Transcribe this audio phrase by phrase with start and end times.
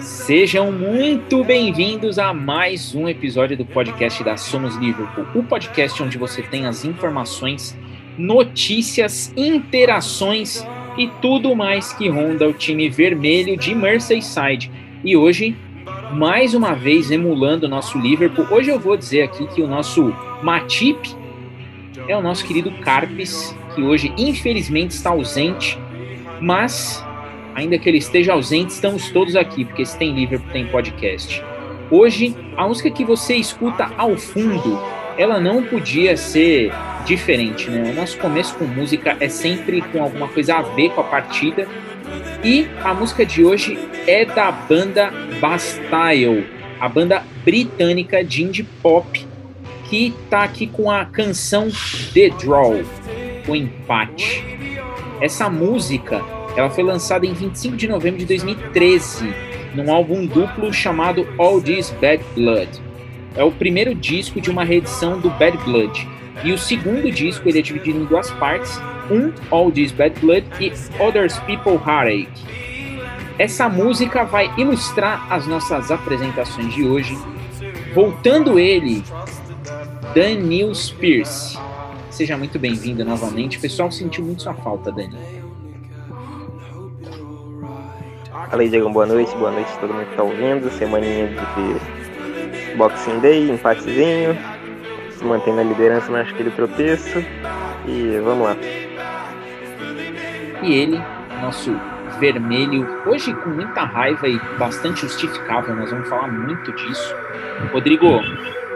[0.00, 6.18] Sejam muito bem-vindos a mais um episódio do podcast da Somos Liverpool, o podcast onde
[6.18, 7.76] você tem as informações,
[8.16, 14.70] notícias, interações e tudo mais que ronda o time vermelho de Merseyside.
[15.04, 15.56] E hoje,
[16.12, 20.14] mais uma vez emulando o nosso Liverpool, hoje eu vou dizer aqui que o nosso
[20.42, 21.14] Matip
[22.08, 25.78] é o nosso querido Carpes, que hoje infelizmente está ausente,
[26.40, 27.03] mas
[27.54, 31.42] ainda que ele esteja ausente, estamos todos aqui, porque se tem Liverpool, tem podcast.
[31.90, 34.80] Hoje, a música que você escuta ao fundo,
[35.16, 36.72] ela não podia ser
[37.04, 37.92] diferente, né?
[37.92, 41.68] O nosso começo com música é sempre com alguma coisa a ver com a partida.
[42.42, 46.46] E a música de hoje é da banda Bastille,
[46.80, 49.26] a banda britânica de indie pop,
[49.88, 51.68] que tá aqui com a canção
[52.12, 52.82] The Draw,
[53.46, 54.44] o empate.
[55.20, 56.22] Essa música
[56.56, 59.34] ela foi lançada em 25 de novembro de 2013,
[59.74, 62.70] num álbum duplo chamado All This Bad Blood.
[63.36, 66.08] É o primeiro disco de uma reedição do Bad Blood.
[66.44, 70.46] E o segundo disco ele é dividido em duas partes, um All This Bad Blood
[70.60, 72.28] e Others People Heartache.
[73.36, 77.18] Essa música vai ilustrar as nossas apresentações de hoje,
[77.92, 79.02] voltando ele,
[80.14, 81.58] Daniel Spears.
[82.10, 83.58] Seja muito bem-vindo novamente.
[83.58, 85.43] O pessoal sentiu muito sua falta, Dani.
[88.50, 90.70] Fala aí, Diego, boa noite, boa noite a todo mundo que tá ouvindo.
[90.70, 94.36] Semaninha de Boxing Day, empatezinho.
[95.10, 97.18] Se mantém na liderança, mas acho que ele tropeço.
[97.86, 98.56] E vamos lá.
[100.62, 101.00] E ele,
[101.40, 101.74] nosso
[102.18, 107.14] vermelho, hoje com muita raiva e bastante justificável, nós vamos falar muito disso.
[107.72, 108.20] Rodrigo,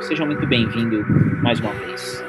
[0.01, 1.05] seja muito bem-vindo
[1.43, 2.25] mais uma vez.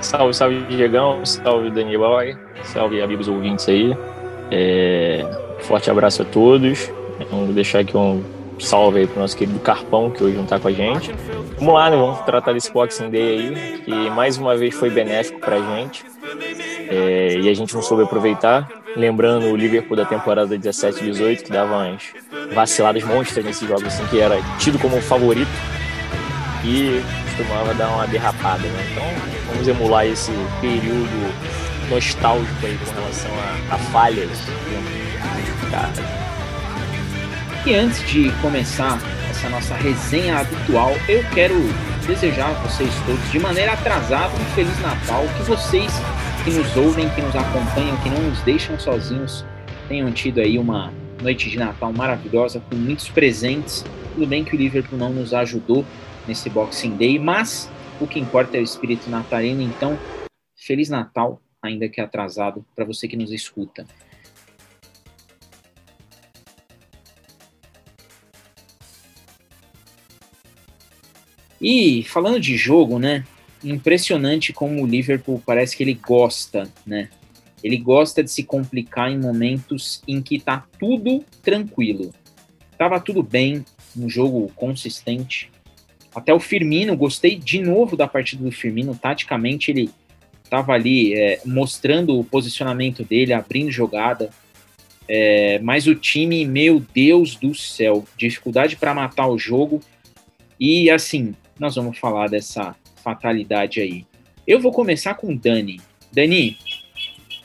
[0.00, 3.96] Salve, salve, Diegão, salve, Daniel Boy, salve, amigos ouvintes aí.
[4.50, 5.24] É,
[5.60, 6.90] forte abraço a todos.
[7.30, 8.22] Vamos deixar aqui um
[8.58, 11.12] salve aí pro nosso querido Carpão, que hoje não tá com a gente.
[11.58, 11.96] Vamos lá, né?
[11.96, 16.04] Vamos tratar desse Boxing Day aí, que mais uma vez foi benéfico pra gente.
[16.88, 18.68] É, e a gente não soube aproveitar.
[18.96, 22.02] Lembrando o Liverpool da temporada 17-18, que dava umas
[22.54, 25.50] vaciladas monstras nesses jogos, assim, que era tido como favorito
[26.64, 27.02] e
[27.36, 28.88] costumava dar uma derrapada, né?
[28.92, 29.04] Então,
[29.50, 30.30] vamos emular esse
[30.60, 34.38] período nostálgico aí com relação a, a falhas
[37.66, 38.98] E antes de começar
[39.30, 41.54] essa nossa resenha habitual, eu quero
[42.06, 45.92] desejar a vocês todos, de maneira atrasada, um Feliz Natal, que vocês
[46.44, 49.44] que nos ouvem, que nos acompanham, que não nos deixam sozinhos,
[49.88, 53.84] tenham tido aí uma noite de Natal maravilhosa, com muitos presentes.
[54.14, 55.84] Tudo bem que o Liverpool não nos ajudou
[56.28, 59.98] nesse Boxing Day, mas o que importa é o espírito natalino, então,
[60.54, 63.86] Feliz Natal ainda que atrasado, para você que nos escuta.
[71.60, 73.24] E falando de jogo, né?
[73.62, 77.08] Impressionante como o Liverpool parece que ele gosta, né?
[77.62, 82.12] Ele gosta de se complicar em momentos em que tá tudo tranquilo.
[82.76, 83.64] Tava tudo bem,
[83.96, 85.50] um jogo consistente.
[86.14, 88.94] Até o Firmino, gostei de novo da partida do Firmino.
[88.94, 89.90] Taticamente, ele
[90.44, 94.30] estava ali é, mostrando o posicionamento dele, abrindo jogada.
[95.08, 99.80] É, mas o time, meu Deus do céu, dificuldade para matar o jogo.
[100.60, 104.06] E assim, nós vamos falar dessa fatalidade aí.
[104.46, 105.80] Eu vou começar com Dani.
[106.12, 106.56] Dani,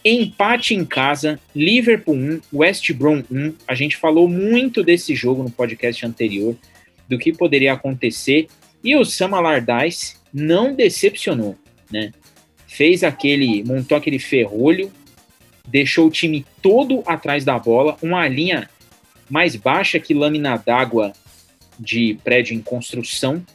[0.03, 3.53] empate em casa, Liverpool 1, West Brom 1.
[3.67, 6.55] A gente falou muito desse jogo no podcast anterior,
[7.07, 8.47] do que poderia acontecer.
[8.83, 11.57] E o Sam Allardyce não decepcionou,
[11.91, 12.11] né?
[12.79, 14.89] Fez aquele, montou aquele ferrolho,
[15.67, 18.69] deixou o time todo atrás da bola, uma linha
[19.29, 21.11] mais baixa que lâmina d'água
[21.77, 23.45] de prédio em construção,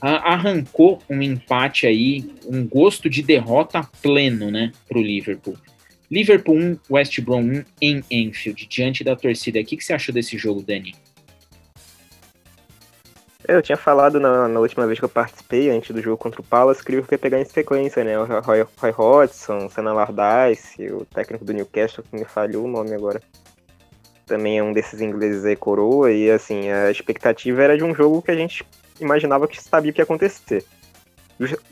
[0.00, 5.58] arrancou um empate aí, um gosto de derrota pleno, né, para o Liverpool.
[6.08, 9.58] Liverpool 1, West Brom 1 em Enfield, diante da torcida.
[9.58, 10.94] O que, que você achou desse jogo, Dani?
[13.48, 16.44] Eu tinha falado na, na, última vez que eu participei, antes do jogo contra o
[16.44, 18.18] Palace, que Liverpool ia pegar em sequência, né?
[18.18, 22.92] O Roy, Roy Hodgson, Senna Lardice, o técnico do Newcastle, que me falhou o nome
[22.92, 23.22] agora.
[24.26, 28.20] Também é um desses ingleses aí, coroa, e assim, a expectativa era de um jogo
[28.20, 28.66] que a gente
[29.00, 30.62] imaginava que sabia o que ia acontecer.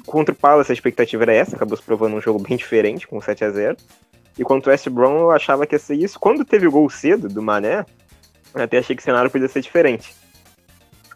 [0.07, 3.21] Contra o Palace a expectativa era essa, acabou se provando um jogo bem diferente, com
[3.21, 3.77] 7 a 0
[4.39, 6.19] E contra o West Brom eu achava que ia ser isso.
[6.19, 7.85] Quando teve o gol cedo do Mané,
[8.55, 10.15] eu até achei que o cenário podia ser diferente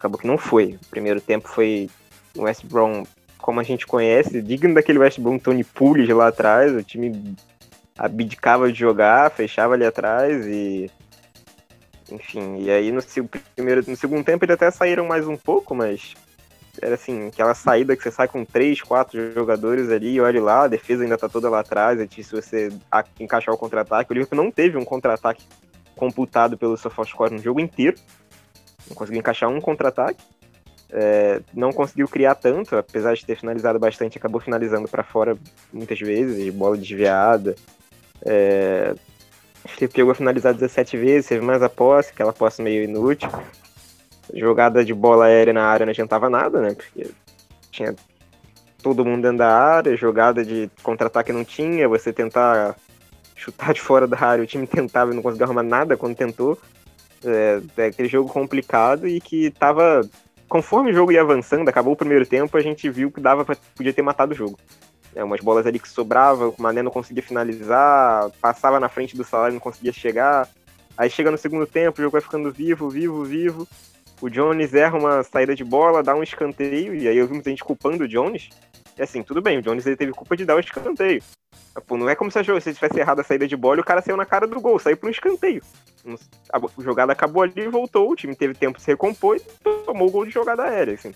[0.01, 0.79] acabou que não foi.
[0.83, 1.89] O primeiro tempo foi
[2.35, 3.03] o West Brom,
[3.37, 7.35] como a gente conhece, digno daquele West Brom Tony Pulis lá atrás, o time
[7.97, 10.89] abdicava de jogar, fechava ali atrás e.
[12.11, 13.01] Enfim, e aí no,
[13.55, 16.13] primeiro, no segundo tempo eles até saíram mais um pouco, mas
[16.81, 20.63] era assim, aquela saída que você sai com três, quatro jogadores ali, e olha lá,
[20.63, 22.69] a defesa ainda tá toda lá atrás, se você
[23.17, 25.45] encaixar o contra-ataque, o Liverpool não teve um contra-ataque
[25.95, 27.95] computado pelo SofaScore no jogo inteiro,
[28.91, 30.23] não conseguiu encaixar um contra-ataque,
[30.91, 35.37] é, não conseguiu criar tanto, apesar de ter finalizado bastante, acabou finalizando para fora
[35.71, 37.55] muitas vezes, bola desviada,
[38.25, 38.93] é,
[39.93, 43.29] chegou a finalizar 17 vezes, teve mais a posse, aquela posse meio inútil,
[44.33, 46.73] jogada de bola aérea na área não adiantava nada, né?
[46.73, 47.09] Porque
[47.71, 47.95] tinha
[48.81, 52.75] todo mundo dentro da área, jogada de contra-ataque não tinha, você tentar
[53.35, 56.57] chutar de fora da área, o time tentava e não conseguia arrumar nada quando tentou.
[57.25, 60.01] É, é aquele jogo complicado e que tava.
[60.47, 63.55] Conforme o jogo ia avançando, acabou o primeiro tempo, a gente viu que dava pra,
[63.75, 64.59] podia ter matado o jogo.
[65.15, 69.23] É, umas bolas ali que sobravam, o Mané não conseguia finalizar, passava na frente do
[69.23, 70.49] salário não conseguia chegar.
[70.97, 73.67] Aí chega no segundo tempo, o jogo vai ficando vivo, vivo, vivo.
[74.21, 77.49] O Jones erra uma saída de bola, dá um escanteio, e aí eu vi muita
[77.49, 78.49] gente culpando o Jones.
[78.97, 81.23] E assim, tudo bem, o Jones ele teve culpa de dar o escanteio.
[81.87, 83.85] Pô, não é como se a se tivesse errado a saída de bola e o
[83.85, 85.63] cara saiu na cara do gol, saiu para um escanteio.
[86.51, 89.39] A jogada acabou ali, voltou, o time teve tempo de se recompor e
[89.85, 90.93] tomou o gol de jogada aérea.
[90.93, 91.13] Assim.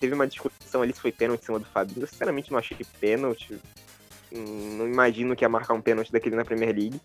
[0.00, 2.02] Teve uma discussão ali se foi pênalti em cima do Fabinho.
[2.02, 3.58] Eu sinceramente não achei pênalti.
[4.32, 7.00] Não imagino que ia marcar um pênalti daquele na Premier League.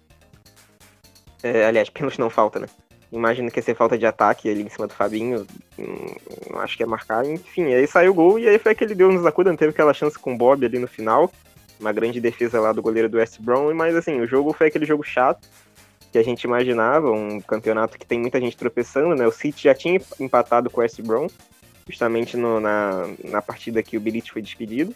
[1.41, 2.67] É, aliás, pênalti não falta, né?
[3.11, 5.45] Imagino que ia ser falta de ataque ali em cima do Fabinho.
[6.49, 7.23] Não acho que ia marcar.
[7.25, 9.55] Enfim, aí saiu o gol e aí foi aquele Deus nos acuda.
[9.55, 11.31] Teve aquela chance com o Bob ali no final.
[11.79, 13.71] Uma grande defesa lá do goleiro do West Brom.
[13.73, 15.47] Mas assim, o jogo foi aquele jogo chato
[16.13, 17.11] que a gente imaginava.
[17.11, 19.27] Um campeonato que tem muita gente tropeçando, né?
[19.27, 21.27] O City já tinha empatado com o West Brom.
[21.85, 24.95] Justamente no, na, na partida que o Billit foi despedido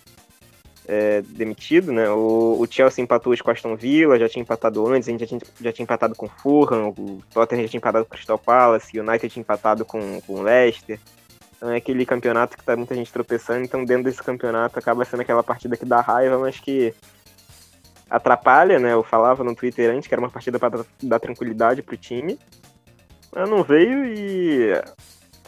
[0.88, 2.10] é, demitido, né?
[2.10, 5.19] O, o, Chelsea empatou hoje com o Aston Villa, já tinha empatado antes, a gente
[5.19, 8.16] já tinha, já tinha empatado com o Fulham, o Tottenham já tinha empatado com o
[8.16, 10.98] Crystal Palace, o United tinha empatado com, com o Leicester.
[11.58, 15.22] Então é aquele campeonato que tá muita gente tropeçando, então dentro desse campeonato acaba sendo
[15.22, 16.94] aquela partida que dá raiva, mas que
[18.09, 18.94] atrapalha, né?
[18.94, 22.39] Eu falava no Twitter antes que era uma partida para dar tranquilidade pro time.
[23.33, 24.74] Mas não veio e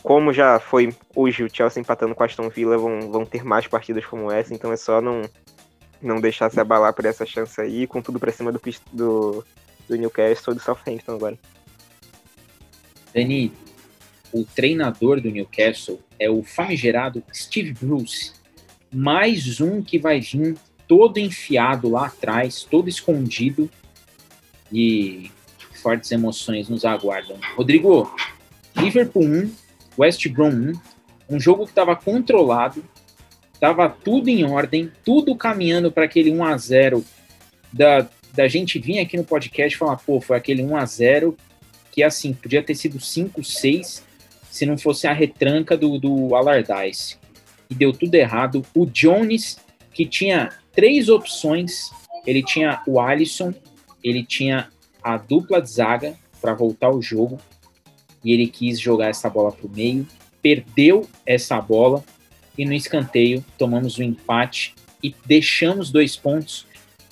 [0.04, 3.68] como já foi hoje o Chelsea empatando com a Aston Villa, vão, vão ter mais
[3.68, 5.22] partidas como essa, então é só não,
[6.02, 8.62] não deixar se abalar por essa chance aí, com tudo pra cima do,
[8.94, 9.46] do,
[9.88, 11.38] do Newcastle ou do Southampton agora.
[13.14, 13.52] Dani,
[14.32, 18.34] o treinador do Newcastle é o famigerado Steve Bruce,
[18.92, 20.56] mais um que vai vir
[20.90, 23.70] todo enfiado lá atrás, todo escondido
[24.74, 25.30] e
[25.84, 27.38] fortes emoções nos aguardam.
[27.56, 28.12] Rodrigo,
[28.76, 29.52] Liverpool 1,
[30.00, 30.74] West Brom 1,
[31.30, 32.84] um jogo que estava controlado,
[33.54, 37.06] estava tudo em ordem, tudo caminhando para aquele 1 a 0
[37.72, 41.38] da, da gente vir aqui no podcast e falar, pô, foi aquele 1 a 0
[41.92, 44.04] que assim, podia ter sido 5, 6
[44.50, 47.18] se não fosse a retranca do, do Allardyce.
[47.70, 48.66] E deu tudo errado.
[48.74, 49.60] O Jones,
[49.94, 51.92] que tinha três opções,
[52.26, 53.54] ele tinha o Alisson,
[54.02, 54.70] ele tinha
[55.04, 57.38] a dupla de zaga para voltar o jogo,
[58.24, 60.08] e ele quis jogar essa bola para o meio,
[60.42, 62.02] perdeu essa bola
[62.58, 64.74] e no escanteio tomamos o um empate
[65.04, 66.66] e deixamos dois pontos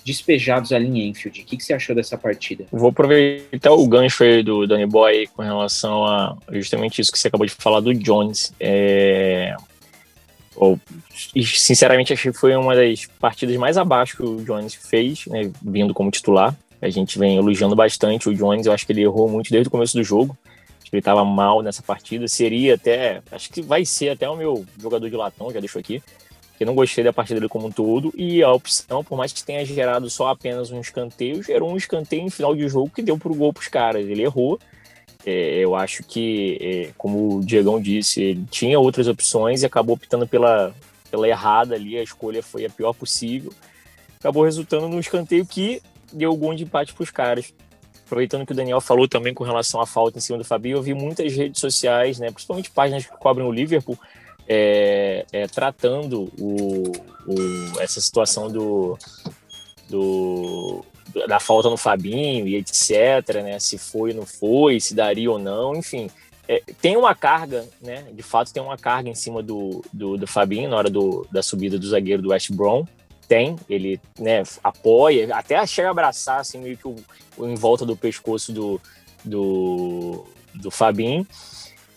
[0.05, 1.41] despejados ali em Enfield.
[1.41, 2.67] O que, que você achou dessa partida?
[2.71, 7.27] Vou aproveitar o gancho aí do Danny Boy com relação a justamente isso que você
[7.27, 8.53] acabou de falar do Jones.
[8.61, 9.53] É...
[11.35, 15.93] sinceramente, achei que foi uma das partidas mais abaixo que o Jones fez, né, vindo
[15.93, 16.55] como titular.
[16.81, 19.71] A gente vem elogiando bastante o Jones, eu acho que ele errou muito desde o
[19.71, 20.37] começo do jogo
[20.89, 22.27] que ele estava mal nessa partida.
[22.27, 26.01] Seria até, acho que vai ser até o meu jogador de latão, já deixo aqui,
[26.57, 28.13] que não gostei da partida dele como um todo.
[28.15, 32.23] E a opção, por mais que tenha gerado só apenas um escanteio, gerou um escanteio
[32.23, 34.07] em final de jogo que deu pro gol pros caras.
[34.07, 34.59] Ele errou.
[35.25, 39.95] É, eu acho que, é, como o Diegão disse, ele tinha outras opções e acabou
[39.95, 40.73] optando pela,
[41.11, 41.97] pela errada ali.
[41.97, 43.51] A escolha foi a pior possível.
[44.19, 45.81] Acabou resultando num escanteio que
[46.11, 47.53] deu gol de empate pros caras
[48.07, 50.81] aproveitando que o Daniel falou também com relação à falta em cima do Fabinho, eu
[50.81, 53.99] vi muitas redes sociais, né, principalmente páginas que cobrem o Liverpool,
[54.47, 56.91] é, é, tratando o,
[57.27, 58.97] o, essa situação do,
[59.89, 60.85] do,
[61.27, 65.39] da falta no Fabinho e etc, né, se foi ou não foi, se daria ou
[65.39, 66.09] não, enfim.
[66.47, 68.05] É, tem uma carga, né?
[68.13, 71.43] De fato, tem uma carga em cima do, do, do Fabinho na hora do, da
[71.43, 72.85] subida do zagueiro do West Brom
[73.27, 76.95] tem, ele né, apoia, até chega a abraçar assim, meio que o,
[77.39, 78.81] em volta do pescoço do,
[79.23, 81.27] do, do Fabinho.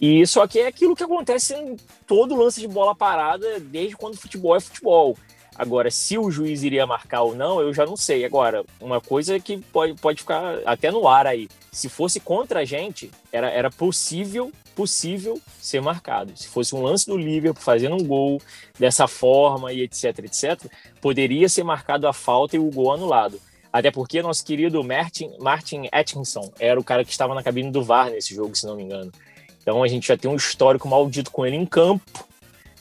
[0.01, 4.17] E só que é aquilo que acontece em todo lance de bola parada, desde quando
[4.17, 5.17] futebol é futebol.
[5.61, 8.25] Agora, se o juiz iria marcar ou não, eu já não sei.
[8.25, 11.51] Agora, uma coisa que pode, pode ficar até no ar aí.
[11.71, 16.33] Se fosse contra a gente, era, era possível possível ser marcado.
[16.35, 18.41] Se fosse um lance do Liverpool fazendo um gol
[18.79, 20.65] dessa forma e etc, etc,
[20.99, 23.39] poderia ser marcado a falta e o gol anulado.
[23.71, 27.85] Até porque nosso querido Martin, Martin Atkinson era o cara que estava na cabine do
[27.85, 29.13] VAR nesse jogo, se não me engano.
[29.61, 32.30] Então a gente já tem um histórico maldito com ele em campo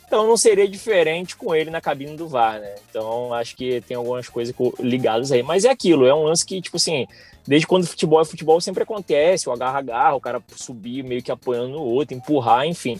[0.09, 2.73] então não seria diferente com ele na cabine do VAR, né?
[2.89, 5.43] Então acho que tem algumas coisas ligadas aí.
[5.43, 7.05] Mas é aquilo, é um lance que, tipo assim,
[7.45, 11.77] desde quando futebol é futebol sempre acontece, o agarra-agarra, o cara subir meio que apoiando
[11.77, 12.99] o outro, empurrar, enfim.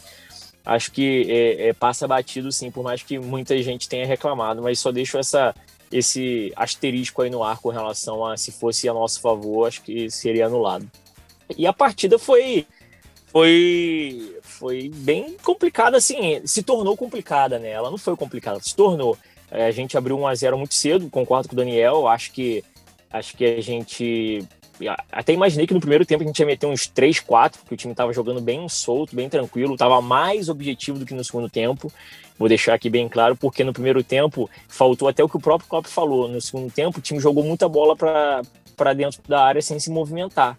[0.64, 4.78] Acho que é, é, passa batido sim, por mais que muita gente tenha reclamado, mas
[4.78, 5.56] só deixo essa,
[5.92, 10.12] esse asterisco aí no ar com relação a se fosse a nosso favor, acho que
[10.12, 10.88] seria anulado.
[11.58, 12.68] E a partida foi
[13.32, 17.70] foi foi bem complicada, assim, se tornou complicada, né?
[17.70, 19.18] Ela não foi complicada, se tornou.
[19.50, 22.64] É, a gente abriu 1 a 0 muito cedo, concordo com o Daniel, acho que
[23.12, 24.46] acho que a gente
[25.12, 27.78] até imaginei que no primeiro tempo a gente ia meter uns 3, 4, porque o
[27.78, 31.92] time estava jogando bem solto, bem tranquilo, estava mais objetivo do que no segundo tempo.
[32.38, 35.70] Vou deixar aqui bem claro, porque no primeiro tempo faltou até o que o próprio
[35.70, 36.30] Klopp falou.
[36.30, 40.58] No segundo tempo, o time jogou muita bola para dentro da área sem se movimentar.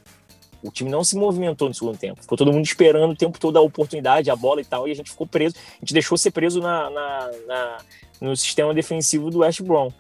[0.62, 2.20] O time não se movimentou no segundo tempo.
[2.20, 4.94] Ficou todo mundo esperando o tempo todo a oportunidade, a bola e tal, e a
[4.94, 5.56] gente ficou preso.
[5.56, 7.78] A gente deixou ser preso na, na, na
[8.20, 9.90] no sistema defensivo do West Brom.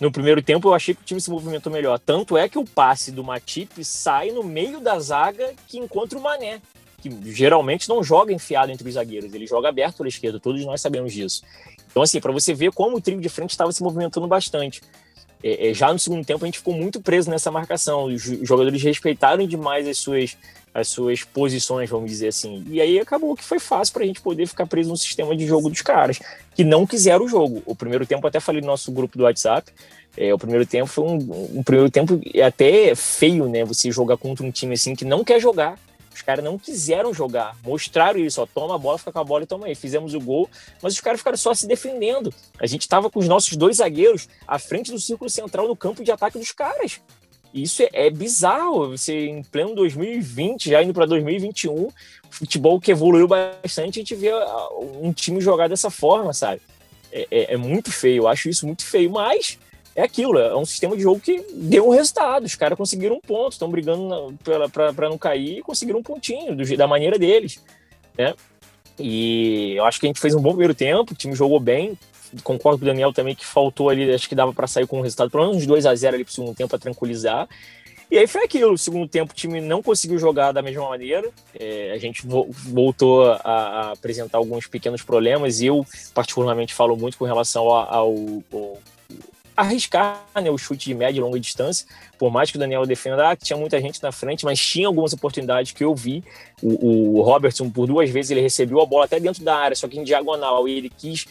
[0.00, 1.98] No primeiro tempo, eu achei que o time se movimentou melhor.
[1.98, 6.22] Tanto é que o passe do Matip sai no meio da zaga que encontra o
[6.22, 6.60] Mané,
[6.98, 10.80] que geralmente não joga enfiado entre os zagueiros, ele joga aberto pela esquerda, todos nós
[10.80, 11.42] sabemos disso.
[11.90, 14.80] Então, assim, para você ver como o trio de frente estava se movimentando bastante.
[15.42, 18.04] É, é, já no segundo tempo a gente ficou muito preso nessa marcação.
[18.04, 20.36] Os jogadores respeitaram demais as suas,
[20.74, 22.64] as suas posições, vamos dizer assim.
[22.68, 25.46] E aí acabou que foi fácil para a gente poder ficar preso no sistema de
[25.46, 26.18] jogo dos caras,
[26.54, 27.62] que não quiseram o jogo.
[27.66, 29.72] O primeiro tempo, até falei no nosso grupo do WhatsApp,
[30.16, 33.64] é, o primeiro tempo foi um, um primeiro tempo até feio, né?
[33.64, 35.78] Você jogar contra um time assim que não quer jogar,
[36.20, 39.42] os caras não quiseram jogar, mostraram isso, ó, toma a bola, fica com a bola
[39.42, 39.74] e toma aí.
[39.74, 40.48] Fizemos o gol,
[40.82, 42.32] mas os caras ficaram só se defendendo.
[42.58, 46.04] A gente tava com os nossos dois zagueiros à frente do círculo central no campo
[46.04, 47.00] de ataque dos caras.
[47.54, 48.90] Isso é, é bizarro.
[48.90, 51.88] Você, em pleno 2020, já indo para 2021,
[52.28, 54.68] futebol que evoluiu bastante, a gente vê ah,
[55.00, 56.60] um time jogar dessa forma, sabe?
[57.10, 59.58] É, é, é muito feio, eu acho isso muito feio, mas
[59.94, 62.44] é aquilo, é um sistema de jogo que deu um resultado.
[62.44, 64.34] Os caras conseguiram um ponto, estão brigando
[64.72, 67.62] para não cair e conseguiram um pontinho do, da maneira deles.
[68.16, 68.34] Né?
[68.98, 71.98] E eu acho que a gente fez um bom primeiro tempo, o time jogou bem.
[72.44, 75.02] Concordo com o Daniel também que faltou ali, acho que dava para sair com um
[75.02, 77.48] resultado, pelo menos uns 2 a 0 ali pro segundo tempo para tranquilizar.
[78.08, 81.28] E aí foi aquilo, no segundo tempo o time não conseguiu jogar da mesma maneira,
[81.58, 86.96] é, a gente vo voltou a, a, apresentar alguns pequenos problemas, e eu particularmente falo
[86.96, 88.78] muito com relação ao, ao
[89.60, 91.86] arriscar né, o chute de média e longa distância,
[92.18, 95.12] por mais que o Daniel defenda ah, tinha muita gente na frente, mas tinha algumas
[95.12, 96.24] oportunidades que eu vi.
[96.62, 99.86] O, o Robertson, por duas vezes, ele recebeu a bola até dentro da área, só
[99.86, 101.26] que em diagonal, e ele quis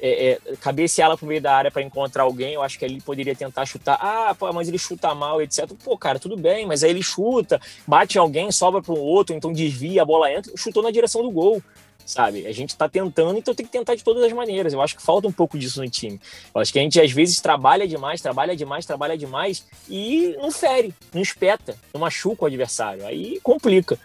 [0.00, 3.34] é, é, cabeceá-la pro meio da área para encontrar alguém, eu acho que ele poderia
[3.34, 3.98] tentar chutar.
[4.00, 5.70] Ah, pô, mas ele chuta mal, etc.
[5.84, 9.52] Pô, cara, tudo bem, mas aí ele chuta, bate alguém, sobra para um outro, então
[9.52, 11.62] desvia, a bola entra, chutou na direção do gol
[12.04, 12.46] sabe?
[12.46, 14.72] A gente tá tentando, então tem que tentar de todas as maneiras.
[14.72, 16.20] Eu acho que falta um pouco disso no time.
[16.54, 20.50] Eu acho que a gente às vezes trabalha demais, trabalha demais, trabalha demais e não
[20.50, 23.06] fere, não espeta, não machuca o adversário.
[23.06, 23.98] Aí complica.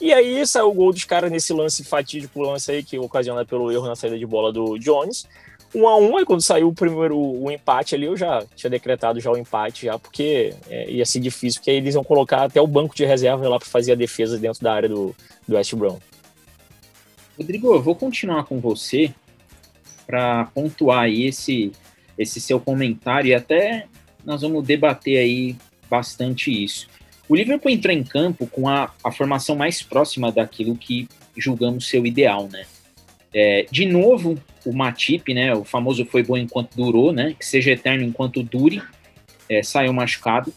[0.00, 3.72] E aí saiu o gol dos caras nesse lance fatídico, lance aí que ocasiona pelo
[3.72, 5.26] erro na saída de bola do Jones.
[5.74, 9.20] Um a um, aí quando saiu o primeiro o empate ali, eu já tinha decretado
[9.20, 12.60] já o empate, já, porque é, ia ser difícil, porque aí eles iam colocar até
[12.60, 15.14] o banco de reserva lá para fazer a defesa dentro da área do,
[15.46, 15.98] do West Brom.
[17.38, 19.14] Rodrigo, eu vou continuar com você
[20.04, 21.70] para pontuar esse,
[22.18, 23.86] esse seu comentário e até
[24.24, 25.54] nós vamos debater aí
[25.88, 26.88] bastante isso.
[27.28, 32.00] O Liverpool entrou em campo com a, a formação mais próxima daquilo que julgamos ser
[32.00, 32.66] o ideal, né?
[33.32, 35.54] É, de novo, o Matip, né?
[35.54, 37.36] O famoso foi bom enquanto durou, né?
[37.38, 38.82] Que seja eterno enquanto dure,
[39.48, 40.52] é, saiu machucado.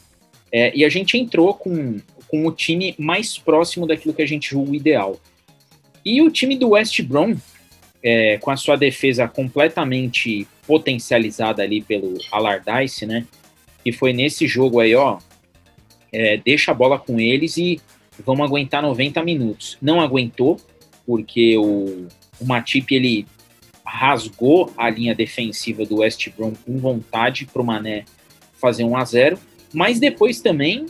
[0.52, 4.50] É, e a gente entrou com, com o time mais próximo daquilo que a gente
[4.50, 5.20] julga o ideal.
[6.04, 7.36] E o time do West Brom,
[8.04, 13.26] é, com a sua defesa completamente potencializada ali pelo Allardyce, né?
[13.84, 15.20] Que foi nesse jogo aí, ó,
[16.12, 17.80] é, deixa a bola com eles e
[18.26, 19.78] vamos aguentar 90 minutos.
[19.82, 20.60] Não aguentou,
[21.06, 22.08] porque o,
[22.40, 23.26] o Matip, ele
[23.86, 28.06] rasgou a linha defensiva do West Brom com vontade para o Mané
[28.54, 29.40] fazer 1 a 0
[29.74, 30.86] mas depois também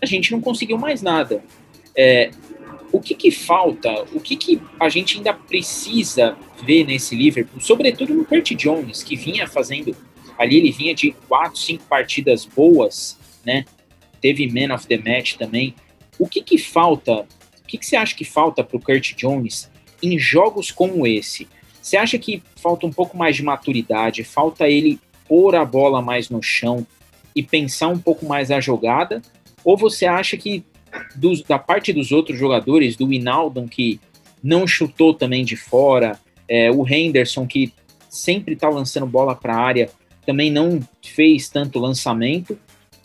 [0.00, 1.42] a gente não conseguiu mais nada.
[1.96, 2.30] É,
[2.92, 8.14] o que, que falta, o que, que a gente ainda precisa ver nesse Liverpool, sobretudo
[8.14, 9.96] no Kurt Jones, que vinha fazendo
[10.38, 13.64] Ali ele vinha de quatro, cinco partidas boas, né?
[14.20, 15.74] Teve Man of the Match também.
[16.18, 17.12] O que que falta?
[17.12, 19.70] O que, que você acha que falta para o Kurt Jones
[20.02, 21.48] em jogos como esse?
[21.80, 24.24] Você acha que falta um pouco mais de maturidade?
[24.24, 26.86] Falta ele pôr a bola mais no chão
[27.34, 29.22] e pensar um pouco mais a jogada?
[29.64, 30.64] Ou você acha que
[31.14, 34.00] dos, da parte dos outros jogadores, do Inaldo que
[34.42, 36.18] não chutou também de fora,
[36.48, 37.72] é, o Henderson, que
[38.08, 39.90] sempre está lançando bola para a área,
[40.26, 42.58] também não fez tanto lançamento.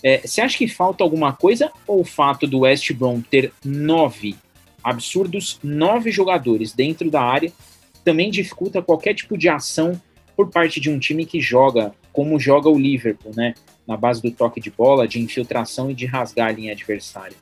[0.04, 4.36] É, você acha que falta alguma coisa ou o fato do West Brom ter nove
[4.84, 7.52] absurdos, nove jogadores dentro da área
[8.08, 10.02] também dificulta qualquer tipo de ação
[10.34, 13.54] por parte de um time que joga como joga o Liverpool, né?
[13.86, 17.36] Na base do toque de bola, de infiltração e de rasgar a linha adversária.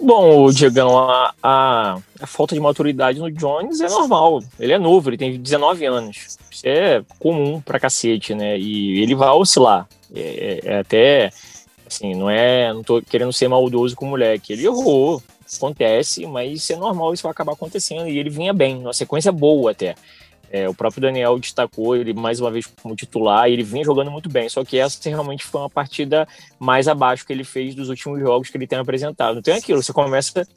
[0.00, 4.42] Bom, Diegão, a, a, a, falta de maturidade no Jones é normal.
[4.60, 6.38] Ele é novo, ele tem 19 anos.
[6.50, 8.58] Isso é comum pra cacete, né?
[8.58, 9.88] E ele vai oscilar.
[10.14, 11.32] É, é, é até,
[11.86, 12.72] assim, não é.
[12.72, 14.52] Não tô querendo ser maldoso com o moleque.
[14.52, 15.22] Ele errou,
[15.56, 18.06] acontece, mas isso é normal, isso vai acabar acontecendo.
[18.06, 19.94] E ele vinha bem, uma sequência boa até.
[20.56, 24.10] É, o próprio Daniel destacou ele mais uma vez como titular e ele vinha jogando
[24.10, 24.48] muito bem.
[24.48, 26.26] Só que essa realmente foi uma partida
[26.58, 29.34] mais abaixo que ele fez dos últimos jogos que ele tem apresentado.
[29.34, 30.48] Não tem aquilo, você começa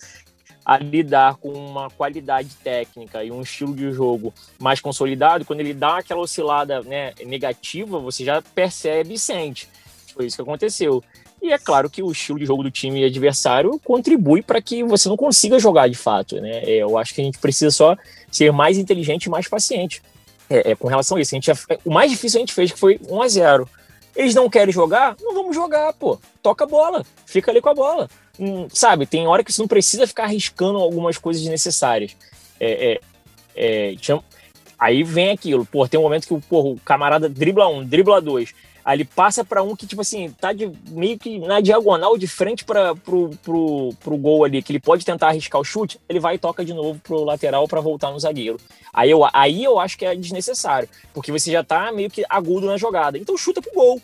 [0.64, 5.74] a lidar com uma qualidade técnica e um estilo de jogo mais consolidado, quando ele
[5.74, 9.68] dá aquela oscilada né, negativa, você já percebe e sente.
[10.14, 11.04] Foi isso que aconteceu.
[11.42, 15.08] E é claro que o estilo de jogo do time adversário contribui para que você
[15.08, 16.40] não consiga jogar de fato.
[16.42, 16.64] Né?
[16.64, 17.96] É, eu acho que a gente precisa só
[18.32, 20.02] ser mais inteligente e mais paciente
[20.50, 21.34] é, é, com relação a isso.
[21.34, 21.52] A gente,
[21.86, 23.70] o mais difícil a gente fez, foi 1 a 0
[24.16, 25.16] Eles não querem jogar?
[25.22, 26.20] Não vamos jogar, pô.
[26.42, 28.10] Toca a bola, fica ali com a bola.
[28.38, 32.16] Hum, sabe, tem hora que você não precisa ficar arriscando algumas coisas desnecessárias.
[32.60, 33.00] É,
[33.56, 33.96] é, é
[34.78, 38.54] aí vem aquilo, pô, tem um momento que pô, o camarada dribla um, dribla dois
[38.94, 42.64] Ele passa para um que, tipo assim, tá de, meio que na diagonal de frente
[42.66, 46.36] para pro, pro, pro gol ali, que ele pode tentar arriscar o chute, ele vai
[46.36, 48.60] e toca de novo pro lateral para voltar no zagueiro.
[48.94, 52.68] Aí eu, aí eu acho que é desnecessário, porque você já tá meio que agudo
[52.68, 53.18] na jogada.
[53.18, 54.02] Então chuta pro gol.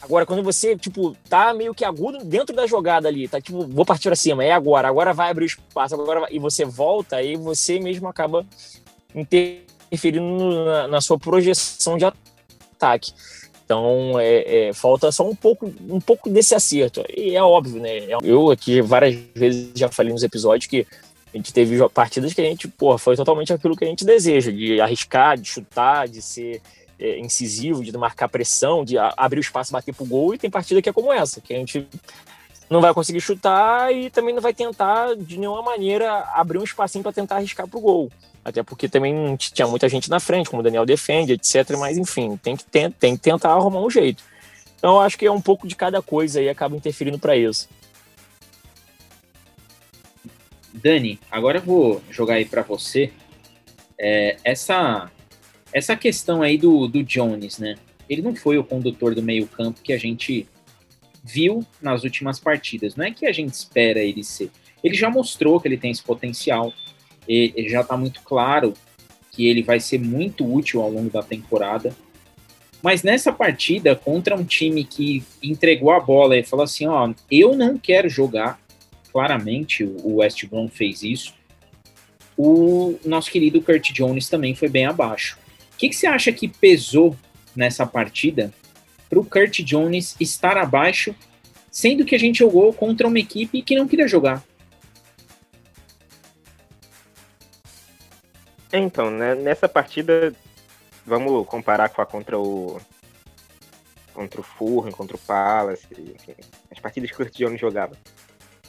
[0.00, 3.84] Agora, quando você, tipo, tá meio que agudo dentro da jogada ali, tá tipo, vou
[3.84, 7.36] partir acima, é agora, agora vai abrir o espaço, agora vai, e você volta, aí
[7.36, 8.46] você mesmo acaba
[9.12, 13.12] interferindo na, na sua projeção de ataque.
[13.68, 17.04] Então, é, é, falta só um pouco, um pouco desse acerto.
[17.14, 17.98] E é óbvio, né?
[18.22, 20.86] Eu aqui várias vezes já falei nos episódios que
[21.34, 24.50] a gente teve partidas que a gente, porra, foi totalmente aquilo que a gente deseja,
[24.50, 26.62] de arriscar, de chutar, de ser
[26.98, 30.32] é, incisivo, de marcar pressão, de abrir o espaço, bater pro gol.
[30.32, 31.86] E tem partida que é como essa, que a gente
[32.70, 37.02] não vai conseguir chutar e também não vai tentar de nenhuma maneira abrir um espacinho
[37.02, 38.10] para tentar arriscar pro gol.
[38.44, 41.76] Até porque também tinha muita gente na frente, como o Daniel defende, etc.
[41.78, 44.22] Mas enfim, tem que, tem, que tentar arrumar um jeito.
[44.76, 47.68] Então eu acho que é um pouco de cada coisa e acaba interferindo para isso.
[50.72, 53.12] Dani, agora eu vou jogar aí para você
[53.98, 55.10] é, essa
[55.72, 57.76] essa questão aí do, do Jones, né?
[58.08, 60.48] Ele não foi o condutor do meio campo que a gente
[61.22, 62.96] viu nas últimas partidas.
[62.96, 64.50] Não é que a gente espera ele ser.
[64.82, 66.72] Ele já mostrou que ele tem esse potencial
[67.28, 68.74] ele já está muito claro
[69.30, 71.94] que ele vai ser muito útil ao longo da temporada.
[72.82, 77.54] Mas nessa partida, contra um time que entregou a bola e falou assim: ó, eu
[77.54, 78.58] não quero jogar,
[79.12, 81.34] claramente o West Brom fez isso.
[82.36, 85.36] O nosso querido Kurt Jones também foi bem abaixo.
[85.74, 87.16] O que, que você acha que pesou
[87.54, 88.52] nessa partida
[89.08, 91.14] para o Kurt Jones estar abaixo,
[91.70, 94.44] sendo que a gente jogou contra uma equipe que não queria jogar?
[98.76, 100.32] Então, né, nessa partida,
[101.06, 102.80] vamos comparar com a contra o
[104.12, 106.34] contra o Fulham, contra o Palace, enfim,
[106.72, 107.96] as partidas que o Curtis Jones jogava.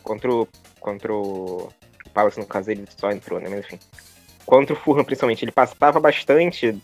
[0.03, 0.47] Contra o,
[0.79, 1.69] contra o
[2.13, 3.79] Palace, no caso, ele só entrou, né, mas enfim.
[4.45, 6.79] Contra o Fulham, principalmente, ele passava bastante,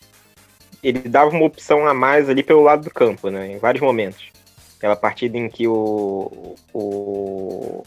[0.81, 4.31] ele dava uma opção a mais ali pelo lado do campo, né, em vários momentos.
[4.77, 7.83] Aquela partida em que o, o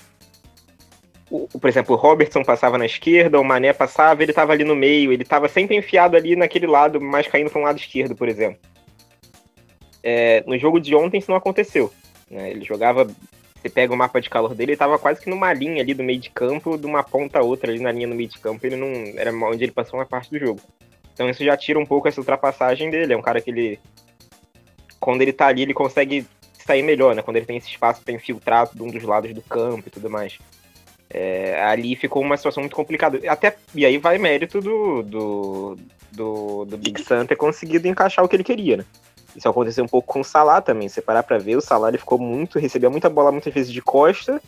[1.31, 4.75] o, por exemplo, o Robertson passava na esquerda, o Mané passava, ele estava ali no
[4.75, 8.29] meio, ele estava sempre enfiado ali naquele lado, mas caindo para um lado esquerdo, por
[8.29, 8.59] exemplo.
[10.03, 11.93] É, no jogo de ontem isso não aconteceu.
[12.31, 12.51] Né?
[12.51, 13.05] Ele jogava,
[13.55, 16.03] você pega o mapa de calor dele, ele estava quase que numa linha ali do
[16.03, 18.65] meio de campo, de uma ponta a outra ali na linha no meio de campo,
[18.67, 18.89] ele não
[19.19, 20.61] era onde ele passou uma parte do jogo.
[21.13, 23.13] Então isso já tira um pouco essa ultrapassagem dele.
[23.13, 23.81] É um cara que ele,
[25.01, 26.25] quando ele tá ali, ele consegue
[26.65, 27.23] sair melhor, né?
[27.23, 30.09] Quando ele tem esse espaço para infiltrar de um dos lados do campo e tudo
[30.09, 30.39] mais.
[31.11, 33.19] É, ali ficou uma situação muito complicada.
[33.29, 35.77] Até, e aí vai mérito do, do,
[36.13, 38.85] do, do Big Sam ter conseguido encaixar o que ele queria, né?
[39.35, 40.89] Isso aconteceu um pouco com o Salah também.
[40.89, 43.81] Se parar pra ver, o Salah ele ficou muito, recebia muita bola muitas vezes de
[43.81, 44.43] costa,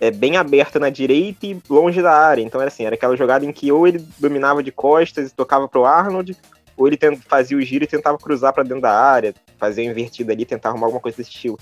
[0.00, 2.42] é, bem aberta na direita e longe da área.
[2.42, 5.66] Então era assim, era aquela jogada em que ou ele dominava de costas e tocava
[5.66, 6.36] pro Arnold,
[6.76, 10.32] ou ele fazia o giro e tentava cruzar para dentro da área, fazia a invertida
[10.32, 11.58] ali, tentar arrumar alguma coisa desse estilo.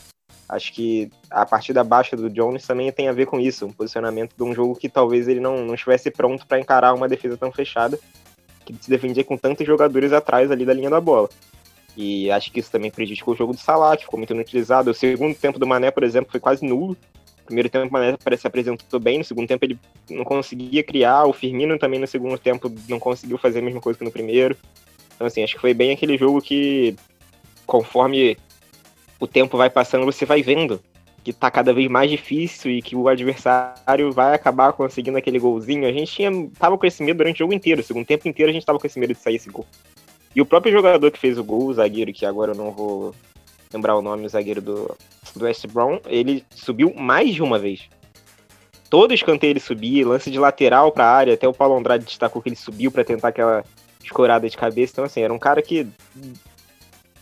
[0.48, 4.34] Acho que a partida baixa do Jones também tem a ver com isso, um posicionamento
[4.36, 7.50] de um jogo que talvez ele não, não estivesse pronto para encarar uma defesa tão
[7.50, 7.98] fechada,
[8.64, 11.28] que se defendia com tantos jogadores atrás ali da linha da bola.
[11.96, 14.90] E acho que isso também prejudicou o jogo do Salah, que ficou muito inutilizado.
[14.90, 16.96] O segundo tempo do Mané, por exemplo, foi quase nulo.
[17.46, 19.78] Primeiro tempo o Mané se apresentou bem, no segundo tempo ele
[20.10, 23.98] não conseguia criar, o Firmino também no segundo tempo não conseguiu fazer a mesma coisa
[23.98, 24.56] que no primeiro.
[25.14, 26.96] Então assim, acho que foi bem aquele jogo que
[27.66, 28.36] conforme
[29.18, 30.80] o tempo vai passando, você vai vendo
[31.24, 35.88] que tá cada vez mais difícil e que o adversário vai acabar conseguindo aquele golzinho.
[35.88, 38.50] A gente tinha, tava com esse medo durante o jogo inteiro, o segundo tempo inteiro
[38.50, 39.66] a gente tava com esse medo de sair esse gol.
[40.36, 43.14] E o próprio jogador que fez o gol, o zagueiro, que agora eu não vou
[43.72, 44.96] lembrar o nome, o zagueiro do,
[45.34, 47.88] do West Brown, ele subiu mais de uma vez.
[48.90, 52.50] Todo escanteio ele subia, lance de lateral para área, até o Paulo Andrade destacou que
[52.50, 53.64] ele subiu para tentar aquela
[54.02, 54.92] escorada de cabeça.
[54.92, 55.86] Então, assim, era um cara que.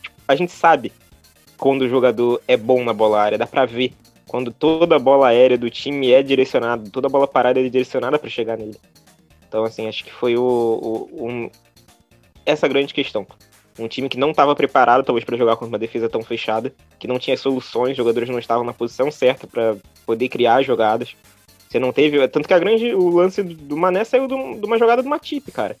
[0.01, 0.91] Tipo, a gente sabe
[1.63, 3.93] quando o jogador é bom na bola área, dá pra ver.
[4.27, 8.19] Quando toda a bola aérea do time é direcionada, toda a bola parada é direcionada
[8.19, 8.75] para chegar nele.
[9.47, 11.49] Então, assim, acho que foi o, o um,
[12.45, 13.25] essa grande questão.
[13.79, 17.07] Um time que não estava preparado, talvez, para jogar contra uma defesa tão fechada, que
[17.07, 21.15] não tinha soluções, jogadores não estavam na posição certa para poder criar jogadas.
[21.69, 22.27] Você não teve.
[22.27, 22.93] Tanto que a grande.
[22.93, 25.77] O lance do Mané saiu de uma jogada do Matip, cara.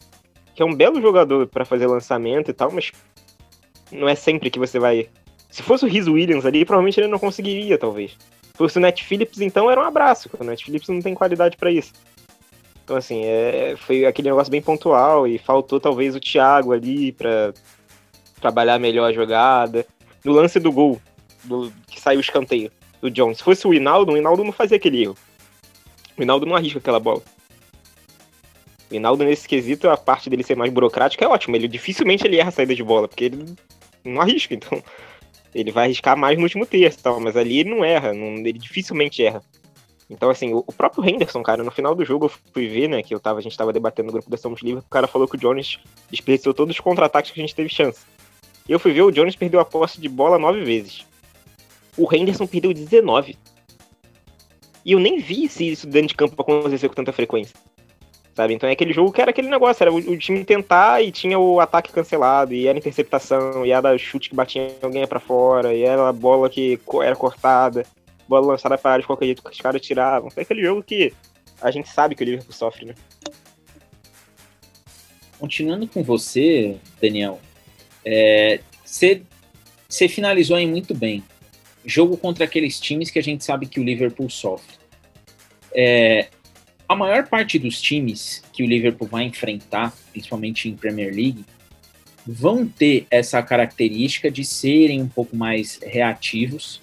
[0.55, 2.89] Que é um belo jogador para fazer lançamento e tal, mas
[3.91, 5.09] não é sempre que você vai.
[5.53, 8.17] Se fosse o Riz Williams ali, provavelmente ele não conseguiria, talvez.
[8.41, 10.27] Se fosse o Net Phillips, então era um abraço.
[10.39, 11.93] O Net Phillips não tem qualidade para isso.
[12.83, 17.53] Então, assim, é, foi aquele negócio bem pontual e faltou talvez o Thiago ali para
[18.41, 19.85] trabalhar melhor a jogada.
[20.25, 20.99] No lance do gol,
[21.43, 24.77] do, que saiu o escanteio do Jones, se fosse o Hinaldo, o Hinaldo não fazia
[24.77, 25.15] aquele erro.
[26.17, 27.21] O Hinaldo não arrisca aquela bola.
[28.89, 31.57] O Hinaldo, nesse quesito, a parte dele ser mais burocrática é ótima.
[31.57, 33.55] Ele dificilmente ele erra a saída de bola, porque ele
[34.03, 34.81] não arrisca, então.
[35.53, 38.53] Ele vai arriscar mais no último terço, tal, mas ali ele não erra, não, ele
[38.53, 39.41] dificilmente erra.
[40.09, 43.13] Então, assim, o, próprio Henderson, cara, no final do jogo eu fui ver, né, que
[43.13, 45.35] eu tava, a gente tava debatendo no grupo da Somos Livre, o cara falou que
[45.35, 45.79] o Jones
[46.11, 48.01] desperdiçou todos os contra-ataques que a gente teve chance.
[48.67, 51.05] Eu fui ver, o Jones perdeu a posse de bola nove vezes.
[51.97, 53.37] O Henderson perdeu 19.
[54.85, 57.55] E eu nem vi se isso dentro de campo acontecer com tanta frequência.
[58.35, 58.53] Sabe?
[58.53, 61.37] Então é aquele jogo que era aquele negócio, era o, o time tentar e tinha
[61.37, 65.83] o ataque cancelado, e era interceptação, e era chute que batia alguém para fora, e
[65.83, 67.85] era bola que era cortada
[68.27, 70.29] bola lançada para área de qualquer jeito que os caras tiravam.
[70.29, 71.13] Foi aquele jogo que
[71.61, 72.95] a gente sabe que o Liverpool sofre, né?
[75.39, 77.39] Continuando com você, Daniel,
[78.85, 79.21] você
[80.01, 81.23] é, finalizou aí muito bem.
[81.85, 84.77] Jogo contra aqueles times que a gente sabe que o Liverpool sofre.
[85.75, 86.29] É,
[86.87, 91.45] a maior parte dos times que o Liverpool vai enfrentar, principalmente em Premier League,
[92.25, 96.81] vão ter essa característica de serem um pouco mais reativos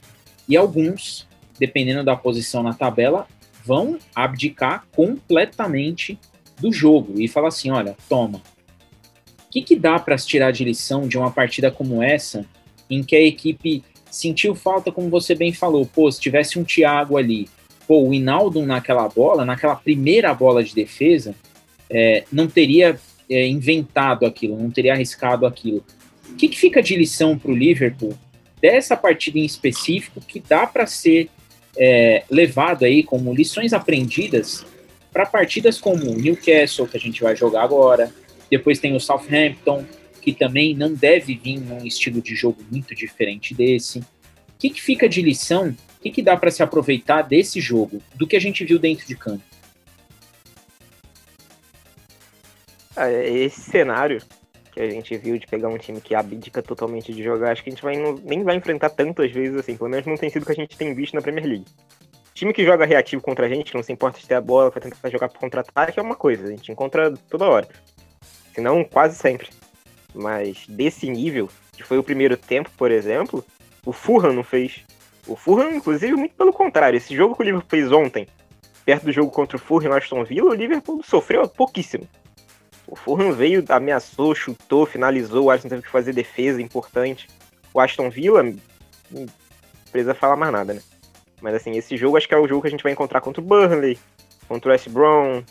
[0.48, 1.28] e alguns
[1.60, 3.28] dependendo da posição na tabela,
[3.62, 6.18] vão abdicar completamente
[6.58, 8.38] do jogo e falar assim: olha, toma.
[9.46, 12.46] O que, que dá para se tirar de lição de uma partida como essa,
[12.88, 17.16] em que a equipe sentiu falta, como você bem falou, pô, se tivesse um Thiago
[17.16, 17.48] ali,
[17.90, 21.34] pô, o Hinaldo naquela bola, naquela primeira bola de defesa,
[21.90, 22.96] é, não teria
[23.28, 25.84] é, inventado aquilo, não teria arriscado aquilo.
[26.28, 28.16] O que, que fica de lição para o Liverpool
[28.62, 31.30] dessa partida em específico que dá para ser
[31.76, 34.64] é, levado aí como lições aprendidas
[35.12, 38.14] para partidas como o Newcastle, que a gente vai jogar agora,
[38.48, 39.84] depois tem o Southampton,
[40.22, 43.98] que também não deve vir num estilo de jogo muito diferente desse.
[43.98, 44.04] O
[44.60, 45.74] que, que fica de lição?
[46.00, 49.06] O que, que dá para se aproveitar desse jogo, do que a gente viu dentro
[49.06, 49.44] de campo?
[52.96, 54.22] Ah, é, esse cenário
[54.72, 57.68] que a gente viu de pegar um time que abdica totalmente de jogar, acho que
[57.68, 59.76] a gente vai, nem vai enfrentar tantas vezes assim.
[59.76, 61.66] Pelo menos não tem sido o que a gente tem visto na Premier League.
[62.32, 64.80] Time que joga reativo contra a gente, não se importa de ter a bola, vai
[64.80, 66.46] tentar jogar por contra-ataque, é uma coisa.
[66.46, 67.68] A gente encontra toda hora.
[68.54, 69.50] Se não, quase sempre.
[70.14, 73.44] Mas desse nível, que foi o primeiro tempo, por exemplo,
[73.84, 74.82] o Fulham não fez.
[75.30, 76.96] O Fulham, inclusive, muito pelo contrário.
[76.96, 78.26] Esse jogo que o Liverpool fez ontem,
[78.84, 82.04] perto do jogo contra o Fulham e Aston Villa, o Liverpool sofreu pouquíssimo.
[82.84, 87.28] O Fulham veio, ameaçou, chutou, finalizou, o Arsenal teve que fazer defesa importante.
[87.72, 89.26] O Aston Villa, não
[89.92, 90.82] precisa falar mais nada, né?
[91.40, 93.40] Mas assim, esse jogo acho que é o jogo que a gente vai encontrar contra
[93.40, 93.96] o Burnley,
[94.48, 95.44] contra o West Brom.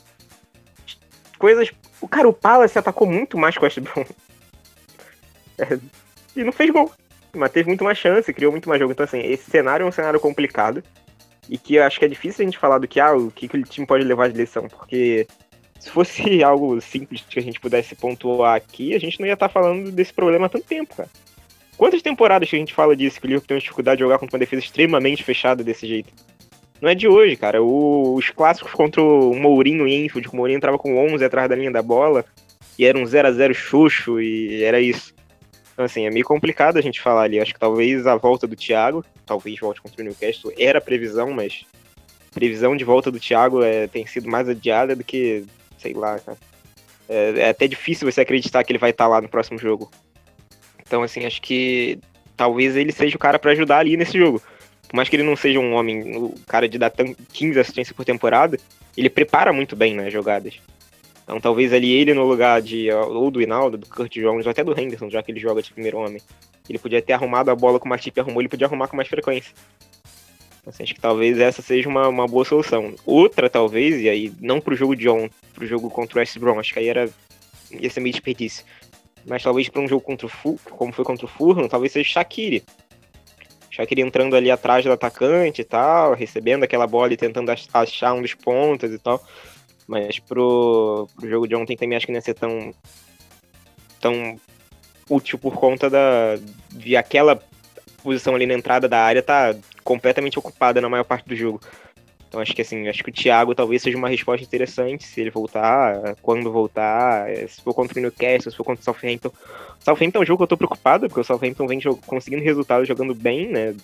[1.37, 4.05] Coisas O cara, o Palace atacou muito mais com o West Brom.
[5.61, 5.77] É,
[6.37, 6.89] e não fez gol.
[7.33, 8.91] Mas teve muito mais chance, criou muito mais jogo.
[8.91, 10.83] Então, assim, esse cenário é um cenário complicado.
[11.47, 13.47] E que eu acho que é difícil a gente falar do que, ah, o que,
[13.47, 14.67] que o time pode levar de lição.
[14.67, 15.27] Porque
[15.79, 19.49] se fosse algo simples que a gente pudesse pontuar aqui, a gente não ia estar
[19.49, 21.09] falando desse problema há tanto tempo, cara.
[21.77, 24.19] Quantas temporadas que a gente fala disso, que o Liverpool tem uma dificuldade de jogar
[24.19, 26.13] contra uma defesa extremamente fechada desse jeito?
[26.81, 27.63] Não é de hoje, cara.
[27.63, 31.49] O, os clássicos contra o Mourinho e Enfield, que o Mourinho entrava com 11 atrás
[31.49, 32.25] da linha da bola,
[32.77, 35.13] e era um 0 a 0 xuxo, e era isso.
[35.79, 37.39] Então, assim, é meio complicado a gente falar ali.
[37.39, 41.65] Acho que talvez a volta do Thiago, talvez volte contra o Newcastle, era previsão, mas
[42.31, 45.45] previsão de volta do Thiago é, tem sido mais adiada do que,
[45.77, 46.37] sei lá, cara.
[47.07, 49.89] É, é até difícil você acreditar que ele vai estar lá no próximo jogo.
[50.85, 51.97] Então, assim, acho que
[52.35, 54.41] talvez ele seja o cara para ajudar ali nesse jogo.
[54.85, 56.91] Por mais que ele não seja um homem, o cara de dar
[57.31, 58.59] 15 assistências por temporada,
[58.97, 60.59] ele prepara muito bem nas né, jogadas.
[61.29, 64.63] Então talvez ali ele no lugar de ou do Hinaldo, do Kurt Jones, ou até
[64.63, 66.19] do Henderson, já que ele joga de primeiro homem.
[66.67, 69.07] Ele podia ter arrumado a bola como o Matip arrumou, ele podia arrumar com mais
[69.07, 69.53] frequência.
[70.65, 72.95] Assim, acho que talvez essa seja uma, uma boa solução.
[73.05, 76.59] Outra, talvez, e aí não pro jogo de ontem, pro jogo contra o West Brom,
[76.59, 77.07] acho que aí era
[77.69, 78.65] ia ser meio desperdício.
[79.27, 82.09] Mas talvez para um jogo contra o Fulham, como foi contra o Fulham, talvez seja
[82.09, 82.63] Shaqiri.
[83.69, 88.21] Shaqiri entrando ali atrás do atacante e tal, recebendo aquela bola e tentando achar um
[88.23, 89.23] dos pontos e tal.
[89.89, 92.71] Mas pro, pro jogo de ontem também acho que não ia ser tão,
[93.99, 94.39] tão
[95.09, 96.37] útil por conta da,
[96.69, 97.41] de aquela
[98.03, 101.59] posição ali na entrada da área tá completamente ocupada na maior parte do jogo.
[102.27, 105.31] Então acho que assim, acho que o Thiago talvez seja uma resposta interessante se ele
[105.31, 109.31] voltar, quando voltar, é, se for contra o Newcastle, se for contra o Southampton.
[109.79, 113.15] Southampton é um jogo que eu tô preocupado, porque o Southampton vem conseguindo resultados jogando
[113.15, 113.75] bem, né?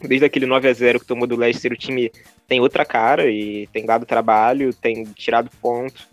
[0.00, 2.12] Desde aquele 9 a 0 que tomou do Leicester, o time
[2.46, 6.06] tem outra cara e tem dado trabalho, tem tirado pontos,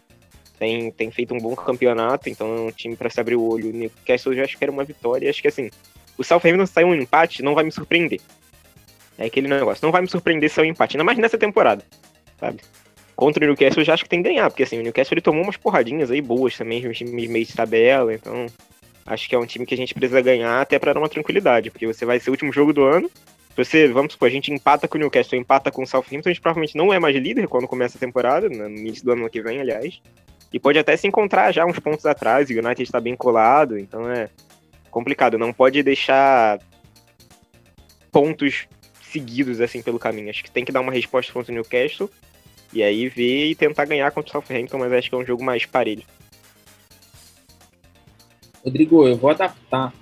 [0.61, 3.69] tem, tem feito um bom campeonato, então é um time para se abrir o olho.
[3.69, 5.71] O Newcastle eu acho que era uma vitória, acho que assim,
[6.17, 8.21] o Southampton sair um empate não vai me surpreender.
[9.17, 11.83] É aquele negócio, não vai me surpreender se é um empate, ainda mais nessa temporada,
[12.39, 12.61] sabe?
[13.15, 15.21] Contra o Newcastle eu já acho que tem que ganhar, porque assim, o Newcastle ele
[15.21, 18.45] tomou umas porradinhas aí boas também, um time meio de tabela, então
[19.05, 21.71] acho que é um time que a gente precisa ganhar até para dar uma tranquilidade,
[21.71, 23.09] porque você vai ser o último jogo do ano,
[23.55, 26.41] você, vamos supor, a gente empata com o Newcastle, empata com o Southampton, a gente
[26.41, 29.59] provavelmente não é mais líder quando começa a temporada, no início do ano que vem,
[29.59, 30.01] aliás.
[30.53, 34.09] E pode até se encontrar já uns pontos atrás, o United está bem colado, então
[34.09, 34.29] é
[34.89, 35.37] complicado.
[35.37, 36.59] Não pode deixar
[38.11, 38.67] pontos
[39.01, 40.29] seguidos assim pelo caminho.
[40.29, 42.09] Acho que tem que dar uma resposta contra o Newcastle
[42.73, 45.43] e aí ver e tentar ganhar contra o Southampton, mas acho que é um jogo
[45.43, 46.03] mais parelho.
[48.63, 49.93] Rodrigo, eu vou adaptar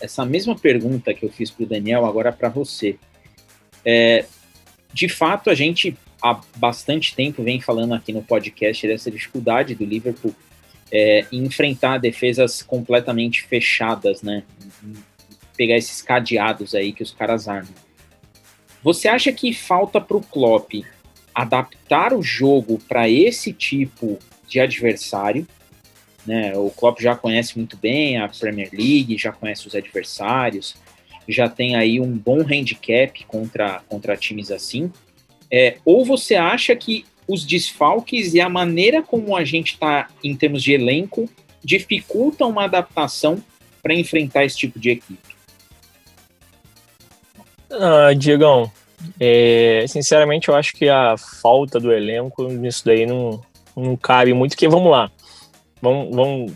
[0.00, 2.96] essa mesma pergunta que eu fiz para o Daniel agora para você.
[3.84, 4.24] É,
[4.92, 9.84] de fato, a gente há bastante tempo vem falando aqui no podcast dessa dificuldade do
[9.84, 10.34] Liverpool
[10.90, 14.42] é, em enfrentar defesas completamente fechadas, né?
[15.56, 17.74] Pegar esses cadeados aí que os caras armam.
[18.82, 20.72] Você acha que falta para o Klopp
[21.34, 25.46] adaptar o jogo para esse tipo de adversário?
[26.28, 26.54] Né?
[26.54, 30.76] O Klopp já conhece muito bem a Premier League, já conhece os adversários,
[31.26, 34.92] já tem aí um bom handicap contra, contra times assim.
[35.50, 40.36] É, ou você acha que os desfalques e a maneira como a gente está em
[40.36, 41.30] termos de elenco
[41.64, 43.42] dificultam uma adaptação
[43.82, 45.34] para enfrentar esse tipo de equipe?
[47.70, 48.70] Ah, Diegão,
[49.18, 53.42] é, sinceramente eu acho que a falta do elenco nisso daí não,
[53.74, 55.10] não cabe muito, que vamos lá,
[55.80, 56.52] vamos, vamos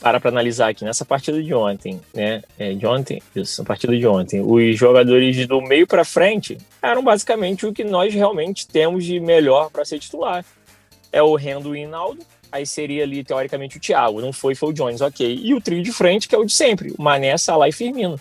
[0.00, 2.42] parar para analisar aqui nessa partida de ontem, né?
[2.58, 7.02] É, de ontem, isso, na partida de ontem, os jogadores do meio para frente eram
[7.02, 10.44] basicamente o que nós realmente temos de melhor para ser titular.
[11.12, 12.20] É o Rendo e o Hinaldo,
[12.52, 15.40] aí seria ali teoricamente o Thiago, não foi, foi o Jones, ok.
[15.42, 18.20] E o trio de frente, que é o de sempre, o Mané, Salah e Firmino.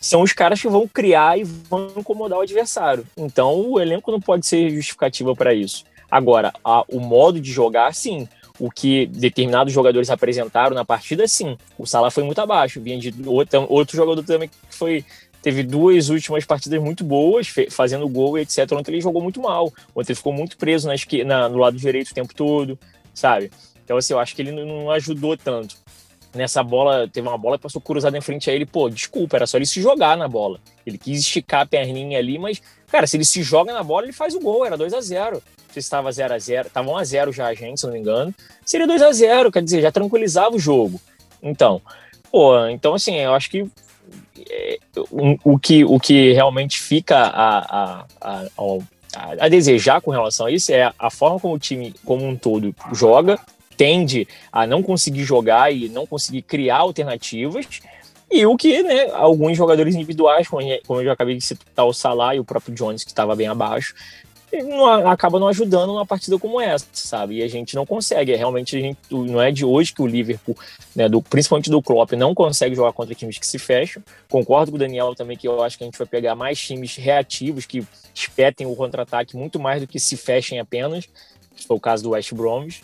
[0.00, 3.04] São os caras que vão criar e vão incomodar o adversário.
[3.16, 5.84] Então o elenco não pode ser justificativa para isso.
[6.10, 11.56] Agora, a, o modo de jogar, sim o que determinados jogadores apresentaram na partida, sim.
[11.78, 12.80] O Salah foi muito abaixo.
[12.80, 15.04] Vinha de outro, outro jogador também que foi
[15.40, 18.70] teve duas últimas partidas muito boas, fazendo gol etc.
[18.72, 19.72] Ontem ele jogou muito mal.
[19.94, 20.94] Ontem ele ficou muito preso na,
[21.24, 22.78] na, no lado direito o tempo todo,
[23.14, 23.50] sabe?
[23.84, 25.76] Então, assim, eu acho que ele não ajudou tanto.
[26.34, 28.66] Nessa bola, teve uma bola que passou cruzada em frente a ele.
[28.66, 30.60] Pô, desculpa, era só ele se jogar na bola.
[30.84, 32.60] Ele quis esticar a perninha ali, mas,
[32.90, 34.64] cara, se ele se joga na bola, ele faz o gol.
[34.64, 37.54] Era 2 a 0 se estava 0 a 0 estava 1 a 0 já a
[37.54, 41.00] gente, se não me engano, seria 2 a 0 quer dizer, já tranquilizava o jogo.
[41.42, 41.80] Então,
[42.30, 43.66] pô, então assim, eu acho que
[44.50, 44.78] é,
[45.10, 50.46] o, o, que, o que realmente fica a, a, a, a, a desejar com relação
[50.46, 53.38] a isso é a forma como o time como um todo joga,
[53.76, 57.66] tende a não conseguir jogar e não conseguir criar alternativas.
[58.30, 62.34] E o que, né, alguns jogadores individuais, como eu já acabei de citar o Salah
[62.34, 63.94] e o próprio Jones, que estava bem abaixo,
[64.52, 67.36] não, acaba não ajudando numa partida como essa, sabe?
[67.36, 68.32] E a gente não consegue.
[68.32, 70.56] É, realmente, a gente, não é de hoje que o Liverpool,
[70.96, 74.02] né, do, principalmente do Klopp, não consegue jogar contra times que se fecham.
[74.28, 76.96] Concordo com o Daniel também que eu acho que a gente vai pegar mais times
[76.96, 81.06] reativos que espetem o contra-ataque muito mais do que se fechem apenas.
[81.66, 82.82] Foi o caso do West Bromwich.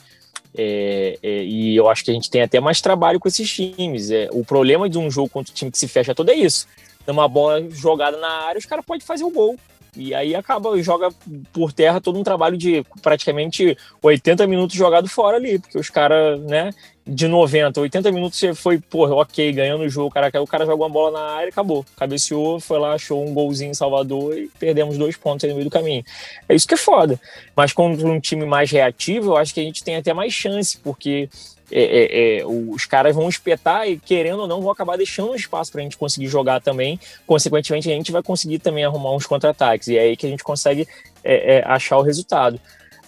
[0.56, 4.10] É, é, e eu acho que a gente tem até mais trabalho com esses times.
[4.10, 6.66] É, o problema de um jogo contra o time que se fecha todo é isso.
[7.06, 9.58] Numa bola jogada na área, os caras podem fazer o gol.
[9.96, 11.10] E aí acaba, joga
[11.52, 16.40] por terra todo um trabalho de praticamente 80 minutos jogado fora ali, porque os caras,
[16.40, 16.70] né,
[17.06, 20.64] de 90, 80 minutos você foi, porra, ok, ganhando o jogo, o cara, o cara
[20.64, 21.84] jogou uma bola na área e acabou.
[21.96, 25.68] Cabeceou, foi lá, achou um golzinho em Salvador e perdemos dois pontos aí no meio
[25.68, 26.02] do caminho.
[26.48, 27.20] É isso que é foda.
[27.54, 30.78] Mas contra um time mais reativo, eu acho que a gente tem até mais chance,
[30.78, 31.28] porque
[31.70, 35.34] é, é, é, os caras vão espetar e, querendo ou não, vão acabar deixando um
[35.34, 36.98] espaço para a gente conseguir jogar também.
[37.26, 39.88] Consequentemente, a gente vai conseguir também arrumar uns contra-ataques.
[39.88, 40.88] E é aí que a gente consegue
[41.22, 42.58] é, é, achar o resultado.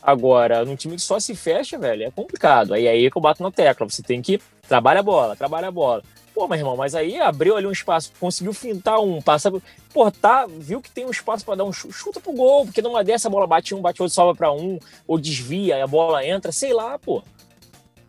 [0.07, 2.73] Agora, num time que só se fecha, velho, é complicado.
[2.73, 3.91] Aí, aí é que eu bato na tecla.
[3.91, 6.01] Você tem que trabalhar a bola, trabalha a bola.
[6.33, 9.51] Pô, meu irmão, mas aí abriu ali um espaço, conseguiu fintar um, passar.
[9.93, 12.81] Pô, tá, viu que tem um espaço para dar um chuta, chuta pro gol, porque
[12.81, 16.25] numa dessa a bola bate um, bate outro, sobra para um, ou desvia, a bola
[16.25, 17.21] entra, sei lá, pô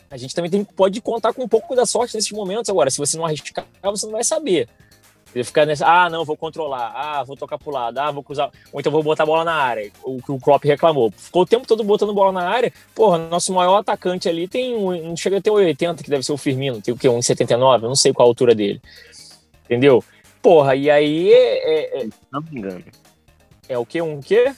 [0.09, 2.69] a gente também tem, pode contar com um pouco da sorte nesses momentos.
[2.69, 4.69] Agora, se você não arriscar, você não vai saber.
[5.37, 8.51] Você ficar nessa, ah, não, vou controlar, ah, vou tocar pro lado, ah, vou cruzar,
[8.71, 11.11] ou então vou botar a bola na área, o que o Klopp reclamou.
[11.15, 15.15] Ficou o tempo todo botando bola na área, porra, nosso maior atacante ali tem, não
[15.15, 17.95] chega a ter 80, que deve ser o Firmino, tem o quê, 1,79, eu não
[17.95, 18.81] sei qual a altura dele,
[19.65, 20.03] entendeu?
[20.41, 21.31] Porra, e aí...
[21.31, 22.83] É, é, não me engano.
[23.69, 24.53] É o quê, um quê?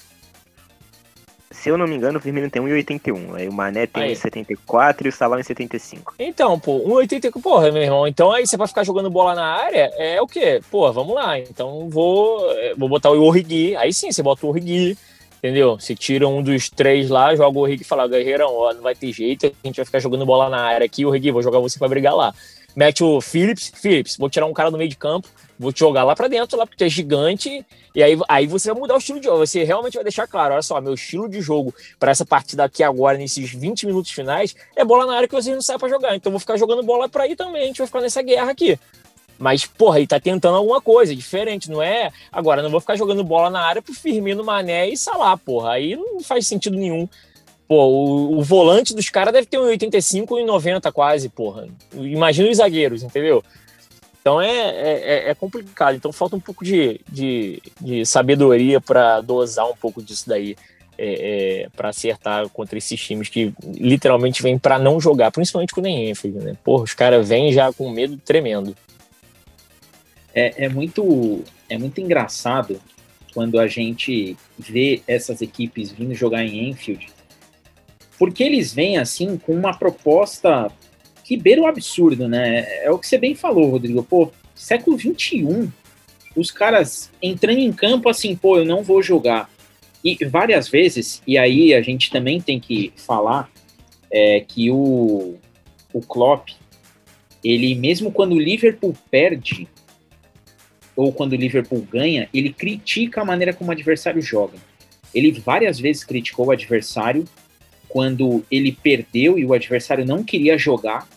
[1.51, 3.35] Se eu não me engano, o Firmino tem 1,81.
[3.35, 6.13] Aí o Mané tem 1,74 e o Salah 1,75.
[6.19, 7.41] Então, pô, 1,84.
[7.41, 8.07] Porra, meu irmão.
[8.07, 10.62] Então aí você vai ficar jogando bola na área, é o quê?
[10.69, 11.39] Pô, vamos lá.
[11.39, 12.39] Então vou,
[12.77, 13.75] vou botar o Origi.
[13.75, 14.97] Aí sim, você bota o Origi.
[15.39, 15.79] Entendeu?
[15.79, 18.93] Você tira um dos três lá, joga o Origi e fala, Guerreirão, ó, não vai
[18.93, 21.79] ter jeito, a gente vai ficar jogando bola na área aqui, o vou jogar você
[21.79, 22.33] pra brigar lá.
[22.75, 25.29] Mete o Phillips, Phillips, vou tirar um cara do meio de campo,
[25.60, 28.80] vou te jogar lá para dentro, lá porque é gigante, e aí, aí você vai
[28.80, 29.45] mudar o estilo de jogo.
[29.45, 32.82] Você realmente vai deixar claro: olha só, meu estilo de jogo para essa partida aqui
[32.82, 36.15] agora, nesses 20 minutos finais, é bola na área que vocês não sabem para jogar.
[36.15, 38.80] Então vou ficar jogando bola para aí também, a gente vai ficar nessa guerra aqui.
[39.38, 42.12] Mas, porra, ele tá tentando alguma coisa diferente, não é?
[42.30, 45.72] Agora, não vou ficar jogando bola na área pro Firmino, Mané e Salah, porra.
[45.72, 47.08] Aí não faz sentido nenhum.
[47.65, 51.69] Pô, o, o volante dos caras deve ter um 85 e 90 quase, porra.
[51.93, 53.41] Imagina os zagueiros, entendeu?
[54.21, 55.95] Então é, é, é, complicado.
[55.95, 60.55] Então falta um pouco de, de, de sabedoria para dosar um pouco disso daí.
[61.01, 65.79] É, é, para acertar contra esses times que literalmente vêm para não jogar, principalmente com
[65.79, 66.58] o Enfield, né?
[66.62, 68.75] Porra, os caras vêm já com medo tremendo.
[70.34, 72.82] É, é, muito, é muito engraçado
[73.34, 77.08] quando a gente vê essas equipes vindo jogar em Enfield,
[78.17, 80.69] porque eles vêm assim com uma proposta
[81.30, 82.65] que beira o absurdo, né?
[82.84, 84.02] É o que você bem falou, Rodrigo.
[84.02, 85.70] Pô, século XXI,
[86.36, 89.48] os caras entrando em campo assim, pô, eu não vou jogar.
[90.04, 93.48] E várias vezes, e aí a gente também tem que falar
[94.10, 95.36] é, que o,
[95.94, 96.50] o Klopp,
[97.44, 99.68] ele mesmo quando o Liverpool perde,
[100.96, 104.58] ou quando o Liverpool ganha, ele critica a maneira como o adversário joga.
[105.13, 107.24] Ele várias vezes criticou o adversário
[107.88, 111.08] quando ele perdeu e o adversário não queria jogar,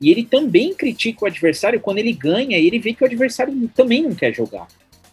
[0.00, 3.68] e ele também critica o adversário quando ele ganha e ele vê que o adversário
[3.74, 4.66] também não quer jogar.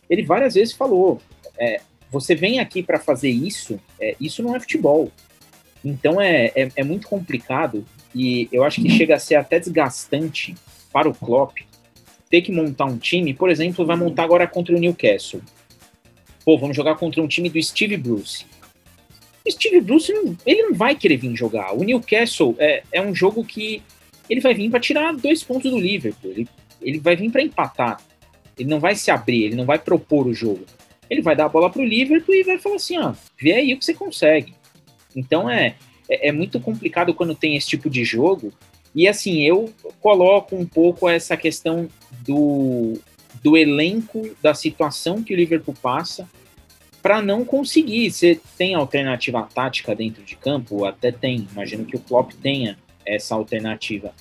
[0.09, 1.21] Ele várias vezes falou:
[1.57, 5.11] é, você vem aqui para fazer isso, é, isso não é futebol.
[5.83, 10.55] Então é, é, é, muito complicado e eu acho que chega a ser até desgastante
[10.91, 11.57] para o Klopp
[12.29, 13.33] ter que montar um time.
[13.33, 15.41] Por exemplo, vai montar agora contra o Newcastle.
[16.43, 18.45] Pô, vamos jogar contra um time do Steve Bruce.
[19.45, 20.11] O Steve Bruce,
[20.45, 21.73] ele não vai querer vir jogar.
[21.73, 23.81] O Newcastle é, é um jogo que
[24.29, 26.31] ele vai vir para tirar dois pontos do Liverpool.
[26.31, 26.47] Ele,
[26.81, 28.01] ele vai vir para empatar.
[28.57, 30.65] Ele não vai se abrir, ele não vai propor o jogo.
[31.09, 33.73] Ele vai dar a bola para o Liverpool e vai falar assim: ó, vê aí
[33.73, 34.53] o que você consegue.
[35.15, 35.75] Então é,
[36.09, 38.51] é, é muito complicado quando tem esse tipo de jogo.
[38.93, 39.71] E assim, eu
[40.01, 41.87] coloco um pouco essa questão
[42.25, 42.99] do,
[43.43, 46.27] do elenco, da situação que o Liverpool passa,
[47.01, 48.09] para não conseguir.
[48.11, 50.83] Você tem alternativa tática dentro de campo?
[50.83, 51.47] Até tem.
[51.51, 52.77] Imagino que o Klopp tenha
[53.15, 54.13] essa alternativa.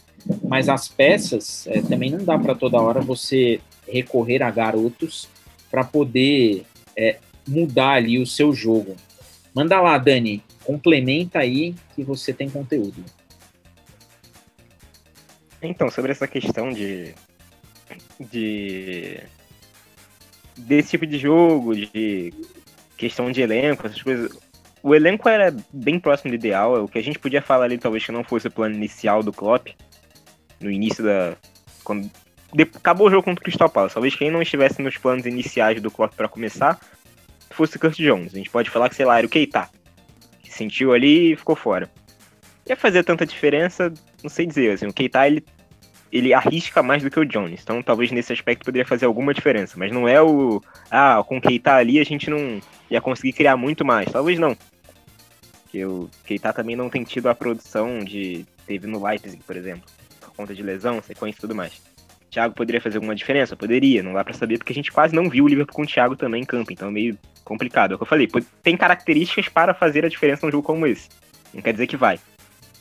[0.42, 5.28] Mas as peças, é, também não dá para toda hora você recorrer a garotos
[5.70, 6.64] para poder
[6.96, 8.96] é, mudar ali o seu jogo.
[9.54, 13.04] Manda lá, Dani, complementa aí que você tem conteúdo.
[15.62, 17.14] Então, sobre essa questão de.
[18.20, 19.20] de.
[20.56, 22.34] desse tipo de jogo, de
[22.96, 24.36] questão de elenco, essas coisas.
[24.86, 26.84] O elenco era bem próximo do ideal.
[26.84, 29.32] O que a gente podia falar ali, talvez que não fosse o plano inicial do
[29.32, 29.70] Klopp,
[30.60, 31.34] no início da.
[31.82, 32.08] Quando
[32.76, 33.94] acabou o jogo contra o Crystal Palace.
[33.94, 36.78] Talvez quem não estivesse nos planos iniciais do Klopp para começar
[37.50, 38.32] fosse o Kurt Jones.
[38.32, 39.68] A gente pode falar que, sei lá, era o Keita.
[40.40, 41.90] Que sentiu ali e ficou fora.
[42.68, 44.70] Ia fazer tanta diferença, não sei dizer.
[44.70, 45.44] Assim, o Keita, ele,
[46.12, 47.60] ele arrisca mais do que o Jones.
[47.60, 49.74] Então, talvez nesse aspecto poderia fazer alguma diferença.
[49.76, 50.62] Mas não é o...
[50.88, 54.12] Ah, com o Keita ali a gente não ia conseguir criar muito mais.
[54.12, 54.56] Talvez não.
[55.66, 58.46] Porque o Keita também não tem tido a produção de...
[58.66, 59.84] Teve no Leipzig, por exemplo.
[60.20, 61.82] Por conta de lesão, sequência e tudo mais.
[62.30, 63.56] Thiago poderia fazer alguma diferença?
[63.56, 65.86] Poderia, não dá para saber, porque a gente quase não viu o Liverpool com o
[65.86, 67.92] Thiago também em campo, então é meio complicado.
[67.92, 68.28] É o que eu falei,
[68.62, 71.08] tem características para fazer a diferença num jogo como esse.
[71.52, 72.20] Não quer dizer que vai.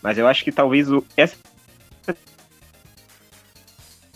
[0.02, 1.04] Mas eu acho que talvez o.
[1.18, 1.38] Esse...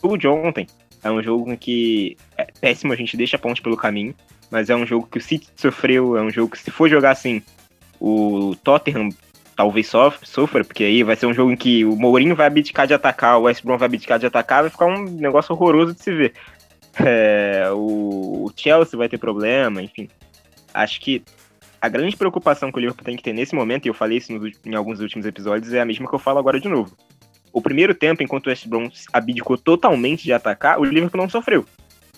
[0.02, 0.68] O de ontem
[1.04, 4.14] é um jogo em que é péssimo, a gente deixa ponte pelo caminho,
[4.52, 7.12] mas é um jogo que o City sofreu, é um jogo que se for jogar
[7.12, 7.42] assim,
[8.00, 9.10] o Tottenham
[9.60, 12.88] talvez sofra, sofra, porque aí vai ser um jogo em que o Mourinho vai abdicar
[12.88, 16.02] de atacar, o West Brom vai abdicar de atacar, vai ficar um negócio horroroso de
[16.02, 16.34] se ver.
[17.02, 20.10] É, o, o, Chelsea vai ter problema, enfim.
[20.74, 21.24] Acho que
[21.80, 24.34] a grande preocupação que o Liverpool tem que ter nesse momento, e eu falei isso
[24.34, 26.98] nos, em alguns últimos episódios, é a mesma que eu falo agora de novo.
[27.54, 31.66] O primeiro tempo, enquanto o West Brom abdicou totalmente de atacar, o Liverpool não sofreu.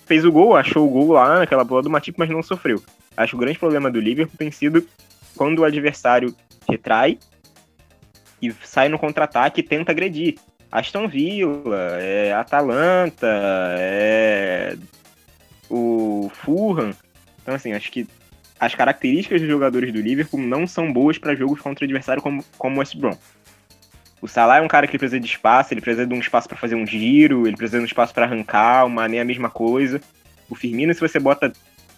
[0.07, 2.81] Fez o gol, achou o gol lá naquela bola do Matip, mas não sofreu.
[3.15, 4.87] Acho que o grande problema do Liverpool tem sido
[5.35, 6.35] quando o adversário
[6.69, 7.17] retrai
[8.41, 10.35] e sai no contra-ataque e tenta agredir.
[10.71, 13.27] Aston Villa, é Atalanta,
[13.77, 14.77] é
[15.69, 16.91] o Fulham.
[17.41, 18.07] Então, assim, acho que
[18.59, 22.75] as características dos jogadores do Liverpool não são boas para jogos contra adversário como, como
[22.75, 23.17] o West Brom.
[24.21, 26.57] O Salah é um cara que precisa de espaço, ele precisa de um espaço para
[26.57, 29.99] fazer um giro, ele precisa de um espaço para arrancar, uma nem a mesma coisa.
[30.47, 31.51] O Firmino, se você bota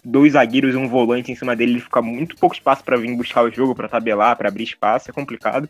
[0.03, 3.15] dois zagueiros e um volante em cima dele, ele fica muito pouco espaço para vir
[3.15, 5.69] buscar o jogo, para tabelar, para abrir espaço, é complicado.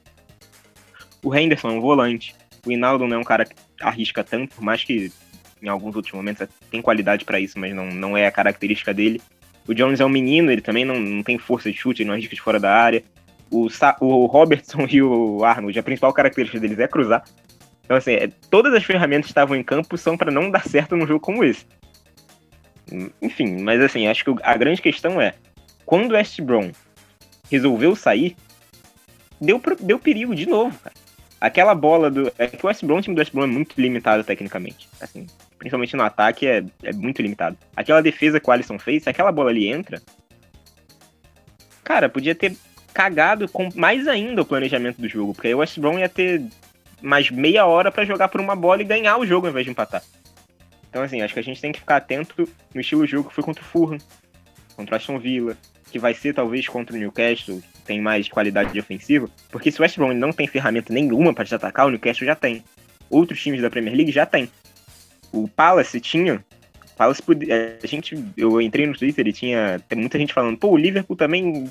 [1.23, 2.35] O Henderson é um volante.
[2.65, 5.11] O Hinaldo não é um cara que arrisca tanto, por mais que
[5.61, 9.21] em alguns outros momentos tem qualidade para isso, mas não, não é a característica dele.
[9.67, 12.15] O Jones é um menino, ele também não, não tem força de chute, ele não
[12.15, 13.03] arrisca de fora da área.
[13.49, 17.23] O, Sa o Robertson e o Arnold, a principal característica deles é cruzar.
[17.85, 20.95] Então, assim, é, todas as ferramentas que estavam em campo são para não dar certo
[20.95, 21.65] num jogo como esse.
[23.21, 25.33] Enfim, mas assim, acho que a grande questão é:
[25.85, 26.71] quando o West Brom
[27.49, 28.35] resolveu sair,
[29.39, 30.95] deu, deu perigo de novo, cara.
[31.39, 32.31] Aquela bola do.
[32.37, 34.87] É que o West Brom, o time do West Brom é muito limitado tecnicamente.
[35.01, 35.27] Assim,
[35.57, 37.57] principalmente no ataque, é, é muito limitado.
[37.75, 40.01] Aquela defesa que o Alisson fez, se aquela bola ali entra.
[41.83, 42.55] Cara, podia ter
[42.93, 46.41] cagado com mais ainda o planejamento do jogo, porque aí o West Brom ia ter
[47.01, 49.71] mais meia hora para jogar por uma bola e ganhar o jogo ao invés de
[49.71, 50.01] empatar.
[50.93, 53.33] Então, assim, acho que a gente tem que ficar atento no estilo de jogo que
[53.33, 53.97] foi contra o Fulham,
[54.75, 55.57] contra o Aston Villa,
[55.91, 59.81] que vai ser talvez contra o Newcastle, tem mais qualidade de ofensiva, porque se o
[59.81, 62.63] West Brom não tem ferramenta nenhuma para te atacar, o Newcastle já tem.
[63.09, 64.47] Outros times da Premier League já tem.
[65.31, 66.45] O Palace tinha.
[66.95, 70.67] Palace podia, a gente, eu entrei no Twitter e tinha tem muita gente falando, pô,
[70.69, 71.67] o Liverpool também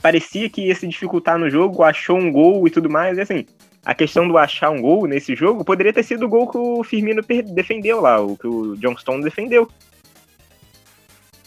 [0.00, 3.44] parecia que ia se dificultar no jogo, achou um gol e tudo mais, e assim,
[3.86, 6.82] a questão do achar um gol nesse jogo poderia ter sido o gol que o
[6.82, 7.22] Firmino
[7.54, 9.70] defendeu lá, o que o John Stone defendeu.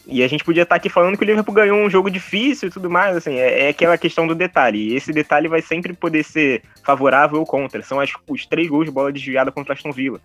[0.08, 2.72] E a gente podia estar aqui falando que o Liverpool ganhou um jogo difícil e
[2.72, 4.80] tudo mais, assim, é, é aquela questão do detalhe.
[4.80, 7.84] E esse detalhe vai sempre poder ser favorável ou contra.
[7.84, 10.22] São as, os três gols de bola desviada contra Aston Villa.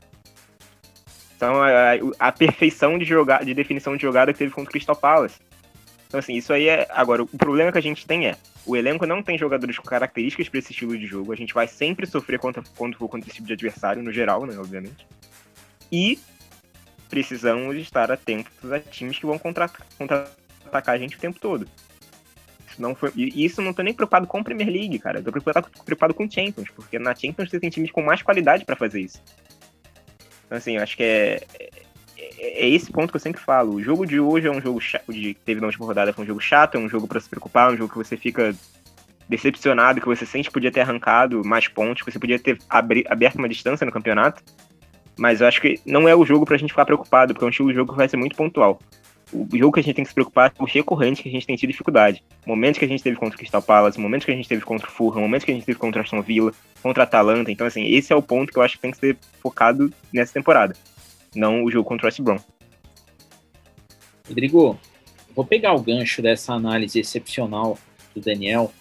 [1.37, 4.95] São a, a, perfeição de, jogar, de definição de jogada que teve contra o Crystal
[4.95, 5.41] Palace.
[6.15, 6.87] Então, assim, isso aí é.
[6.91, 10.49] Agora, o problema que a gente tem é: o elenco não tem jogadores com características
[10.49, 11.33] para esse estilo de jogo.
[11.33, 14.47] A gente vai sempre sofrer contra, quando for contra esse tipo de adversário, no geral,
[14.47, 15.09] né, obviamente.
[15.91, 16.21] E
[17.11, 21.67] precisamos estar atentos a times que vão contra-atacar a gente o tempo todo.
[22.69, 25.19] Isso não foi, e isso não tô nem preocupado com a Premier League, cara.
[25.19, 28.65] Eu tô preocupado, preocupado com Champions, porque na Champions você tem times com mais qualidade
[28.65, 29.21] para fazer isso.
[30.47, 31.45] Então, assim, eu acho que é,
[32.39, 33.75] é, esse ponto que eu sempre falo.
[33.75, 36.27] O jogo de hoje é um jogo chato, de teve na última rodada foi um
[36.27, 38.55] jogo chato, é um jogo para se preocupar, é um jogo que você fica
[39.29, 43.37] decepcionado, que você sente que podia ter arrancado mais pontos, que você podia ter aberto
[43.37, 44.43] uma distância no campeonato.
[45.17, 47.73] Mas eu acho que não é o jogo pra gente ficar preocupado, porque é um
[47.73, 48.81] jogo que vai ser muito pontual.
[49.33, 51.47] O jogo que a gente tem que se preocupar é o recorrente que a gente
[51.47, 52.23] tem tido dificuldade.
[52.47, 54.89] Momentos que a gente teve contra o Crystal Palace, momentos que a gente teve contra
[54.89, 57.51] o Fulham, momentos que a gente teve contra o Aston Villa, contra a Atalanta.
[57.51, 60.33] Então, assim, esse é o ponto que eu acho que tem que ser focado nessa
[60.33, 60.77] temporada.
[61.35, 62.39] Não o jogo contra o West Brom.
[64.29, 64.79] Rodrigo,
[65.35, 67.79] vou pegar o gancho dessa análise excepcional
[68.15, 68.73] do Daniel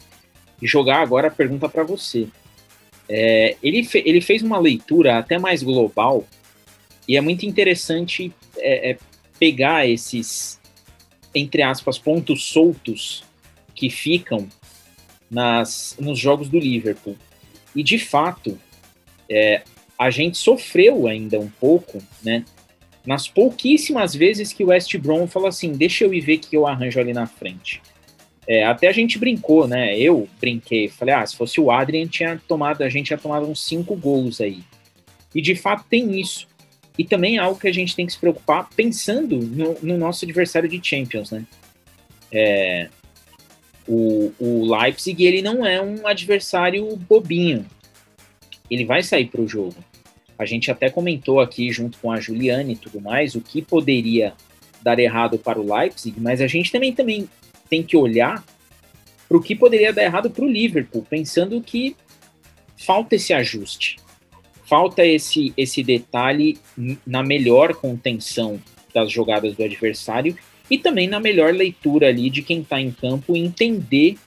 [0.61, 2.27] e jogar agora a pergunta para você.
[3.09, 6.25] É, ele, fe, ele fez uma leitura até mais global
[7.07, 8.97] e é muito interessante é, é,
[9.37, 10.59] pegar esses,
[11.35, 13.23] entre aspas, pontos soltos
[13.75, 14.47] que ficam
[15.29, 17.17] nas, nos jogos do Liverpool.
[17.75, 18.57] E de fato,
[19.29, 19.63] é,
[20.03, 22.43] a gente sofreu ainda um pouco, né?
[23.05, 26.67] Nas pouquíssimas vezes que o West Brom falou assim, deixa eu ir ver que eu
[26.67, 27.81] arranjo ali na frente.
[28.45, 29.97] É, até a gente brincou, né?
[29.97, 33.63] Eu brinquei, falei, ah, se fosse o Adrian, tinha tomado, a gente tinha tomado uns
[33.63, 34.61] cinco gols aí.
[35.33, 36.47] E de fato tem isso.
[36.97, 40.25] E também é algo que a gente tem que se preocupar pensando no, no nosso
[40.25, 41.45] adversário de Champions, né?
[42.31, 42.89] É,
[43.87, 47.65] o, o Leipzig, ele não é um adversário bobinho.
[48.69, 49.75] Ele vai sair para o jogo.
[50.43, 54.33] A gente até comentou aqui, junto com a Juliane e tudo mais, o que poderia
[54.81, 57.29] dar errado para o Leipzig, mas a gente também, também
[57.69, 58.43] tem que olhar
[59.27, 61.95] para o que poderia dar errado para o Liverpool, pensando que
[62.77, 63.97] falta esse ajuste,
[64.65, 66.57] falta esse, esse detalhe
[67.07, 68.59] na melhor contenção
[68.93, 70.37] das jogadas do adversário
[70.69, 74.17] e também na melhor leitura ali de quem está em campo e entender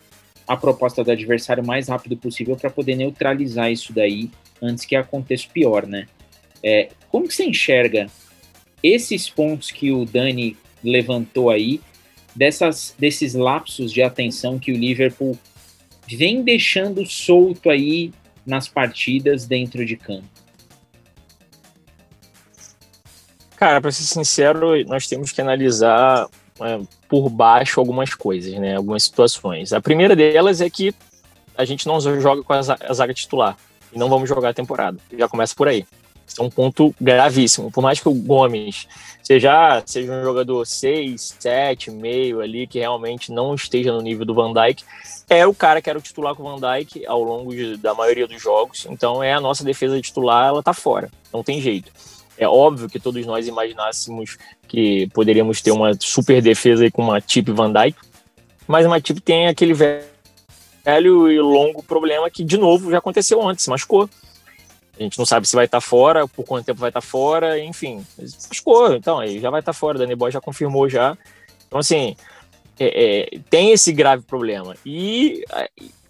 [0.46, 4.96] a proposta do adversário o mais rápido possível para poder neutralizar isso daí antes que
[4.96, 6.06] aconteça o pior, né?
[6.62, 8.06] É, como que você enxerga
[8.82, 11.80] esses pontos que o Dani levantou aí
[12.34, 15.38] dessas, desses lapsos de atenção que o Liverpool
[16.08, 18.12] vem deixando solto aí
[18.44, 20.28] nas partidas dentro de campo?
[23.56, 26.28] Cara, para ser sincero, nós temos que analisar
[26.60, 28.76] é, por baixo algumas coisas, né?
[28.76, 29.72] Algumas situações.
[29.72, 30.94] A primeira delas é que
[31.56, 33.56] a gente não joga com a zaga titular
[33.96, 34.98] e não vamos jogar a temporada.
[35.18, 35.86] Já começa por aí.
[36.26, 37.70] Isso é um ponto gravíssimo.
[37.70, 38.86] Por mais que o Gomes
[39.22, 44.34] seja, seja um jogador 6, 7, meio ali, que realmente não esteja no nível do
[44.34, 44.84] Van Dijk,
[45.30, 47.94] é o cara que era o titular com o Van Dijk ao longo de, da
[47.94, 48.86] maioria dos jogos.
[48.90, 51.08] Então é a nossa defesa titular, ela tá fora.
[51.32, 51.90] Não tem jeito.
[52.36, 54.36] É óbvio que todos nós imaginássemos
[54.68, 57.96] que poderíamos ter uma super defesa com uma Tip Van Dijk,
[58.66, 60.15] mas uma Tip tem aquele velho
[60.86, 64.08] e longo problema que, de novo, já aconteceu antes, se machucou.
[64.98, 68.06] A gente não sabe se vai estar fora, por quanto tempo vai estar fora, enfim.
[68.48, 69.98] Machucou, então, aí já vai estar fora.
[69.98, 71.18] Dani Boy já confirmou já.
[71.66, 72.16] Então, assim,
[72.78, 74.74] é, é, tem esse grave problema.
[74.86, 75.44] E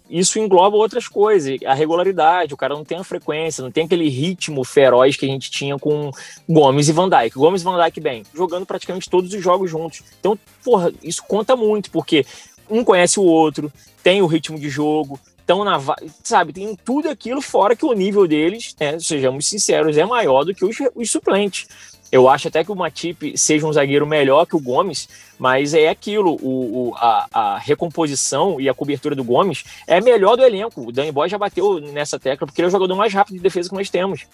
[0.09, 4.07] isso engloba outras coisas, a regularidade, o cara não tem a frequência, não tem aquele
[4.07, 6.11] ritmo feroz que a gente tinha com
[6.47, 7.37] Gomes e Van Dijk.
[7.37, 10.03] Gomes e Van Dijk, bem, jogando praticamente todos os jogos juntos.
[10.19, 12.25] Então, porra, isso conta muito, porque
[12.69, 13.71] um conhece o outro,
[14.03, 15.79] tem o ritmo de jogo, estão na.
[16.23, 20.53] Sabe, tem tudo aquilo, fora que o nível deles, né, sejamos sinceros, é maior do
[20.53, 21.67] que os, os suplentes.
[22.09, 25.89] Eu acho até que o Matip seja um zagueiro melhor que o Gomes, mas é
[25.89, 30.87] aquilo, o, o a, a, recomposição e a cobertura do Gomes é melhor do elenco.
[30.87, 33.41] O Danny Boy já bateu nessa tecla, porque ele é o jogador mais rápido de
[33.41, 34.25] defesa que nós temos.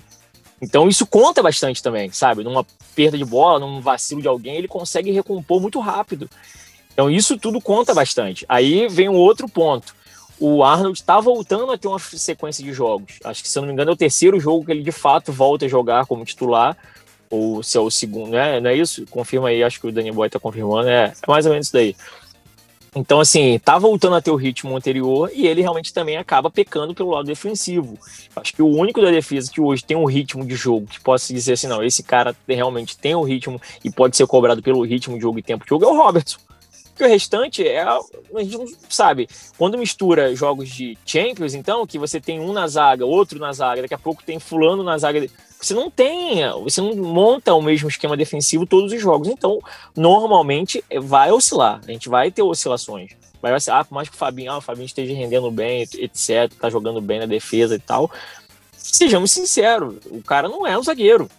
[0.61, 2.43] Então isso conta bastante também, sabe?
[2.43, 2.65] Numa
[2.95, 6.29] perda de bola, num vacilo de alguém, ele consegue recompor muito rápido.
[6.93, 8.45] Então isso tudo conta bastante.
[8.47, 9.93] Aí vem um outro ponto
[10.39, 13.17] o Arnold está voltando a ter uma sequência de jogos.
[13.23, 15.31] Acho que, se eu não me engano, é o terceiro jogo que ele de fato
[15.31, 16.75] volta a jogar como titular.
[17.29, 18.59] Ou se é o segundo, né?
[18.59, 19.05] Não é isso?
[19.09, 20.89] Confirma aí, acho que o Daniel Boy está confirmando.
[20.89, 21.95] É, é mais ou menos isso daí.
[22.95, 26.93] Então, assim, tá voltando a ter o ritmo anterior e ele realmente também acaba pecando
[26.93, 27.97] pelo lado defensivo.
[28.35, 31.33] Acho que o único da defesa que hoje tem um ritmo de jogo que possa
[31.33, 35.15] dizer assim, não, esse cara realmente tem o ritmo e pode ser cobrado pelo ritmo
[35.15, 36.37] de jogo e tempo de jogo é o Robertson.
[36.93, 37.81] Porque o restante é.
[37.81, 37.99] A
[38.39, 39.27] gente não sabe.
[39.57, 43.81] Quando mistura jogos de Champions, então, que você tem um na zaga, outro na zaga,
[43.81, 45.27] daqui a pouco tem fulano na zaga.
[45.59, 49.27] Você não tem, você não monta o mesmo esquema defensivo todos os jogos.
[49.27, 49.59] Então,
[49.95, 51.81] normalmente vai oscilar.
[51.87, 53.11] A gente vai ter oscilações.
[53.41, 56.53] Vai ser, ah, por mais que o Fabinho, ah, o Fabinho esteja rendendo bem, etc.,
[56.59, 58.09] tá jogando bem na defesa e tal.
[58.71, 61.29] Sejamos sinceros, o cara não é um zagueiro.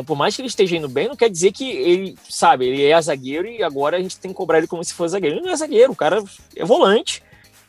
[0.00, 2.86] Então, por mais que ele esteja indo bem, não quer dizer que ele, sabe, ele
[2.86, 5.36] é zagueiro e agora a gente tem que cobrar ele como se fosse zagueiro.
[5.36, 6.24] Ele não é zagueiro, o cara
[6.56, 7.22] é volante.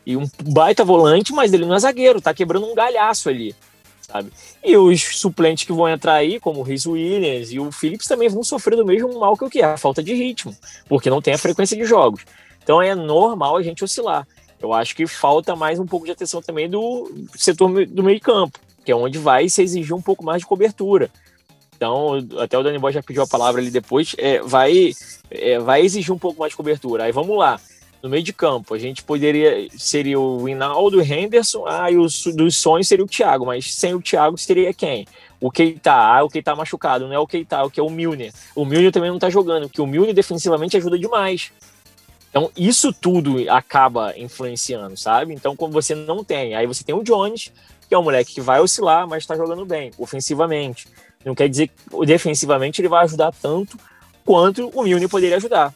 [0.05, 3.53] E um baita volante, mas ele não é zagueiro, tá quebrando um galhaço ali,
[4.01, 4.31] sabe?
[4.63, 8.29] E os suplentes que vão entrar aí, como o Rhys Williams e o Phillips, também
[8.29, 10.55] vão sofrer do mesmo mal que o que é, a falta de ritmo,
[10.87, 12.23] porque não tem a frequência de jogos.
[12.63, 14.25] Então é normal a gente oscilar.
[14.57, 18.57] Eu acho que falta mais um pouco de atenção também do setor do meio campo,
[18.85, 21.11] que é onde vai se exigir um pouco mais de cobertura.
[21.81, 24.91] Então, até o Dani Boy já pediu a palavra ali depois, é, vai,
[25.31, 27.05] é, vai exigir um pouco mais de cobertura.
[27.05, 27.59] Aí vamos lá.
[28.03, 29.67] No meio de campo, a gente poderia.
[29.75, 32.05] Seria o Hinaldo, o Henderson, ah, e o
[32.35, 35.07] dos sonhos seria o Thiago, mas sem o Thiago seria quem?
[35.39, 38.31] O Keita, ah, o Keita machucado, não é o Keita, o que é o Milner.
[38.55, 41.51] O Milner também não tá jogando, porque o Milner defensivamente ajuda demais.
[42.29, 45.33] Então, isso tudo acaba influenciando, sabe?
[45.33, 47.51] Então, como você não tem, aí você tem o Jones,
[47.89, 50.87] que é um moleque que vai oscilar, mas está jogando bem, ofensivamente.
[51.23, 53.77] Não quer dizer que defensivamente ele vai ajudar tanto
[54.25, 55.73] quanto o Milne poderia ajudar.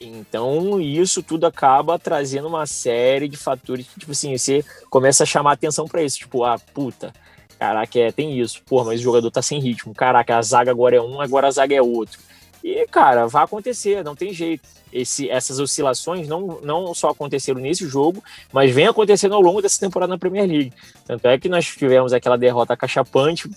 [0.00, 5.26] Então, isso tudo acaba trazendo uma série de fatores que, tipo assim, você começa a
[5.26, 6.18] chamar atenção para isso.
[6.18, 7.12] Tipo, ah, puta,
[7.58, 8.62] caraca, é, tem isso.
[8.64, 9.94] Pô, mas o jogador tá sem ritmo.
[9.94, 12.20] Caraca, a zaga agora é um, agora a zaga é outro.
[12.62, 14.68] E, cara, vai acontecer, não tem jeito.
[14.92, 18.22] Esse, essas oscilações não, não só aconteceram nesse jogo,
[18.52, 20.72] mas vem acontecendo ao longo dessa temporada na Premier League.
[21.06, 23.50] Tanto é que nós tivemos aquela derrota cachapante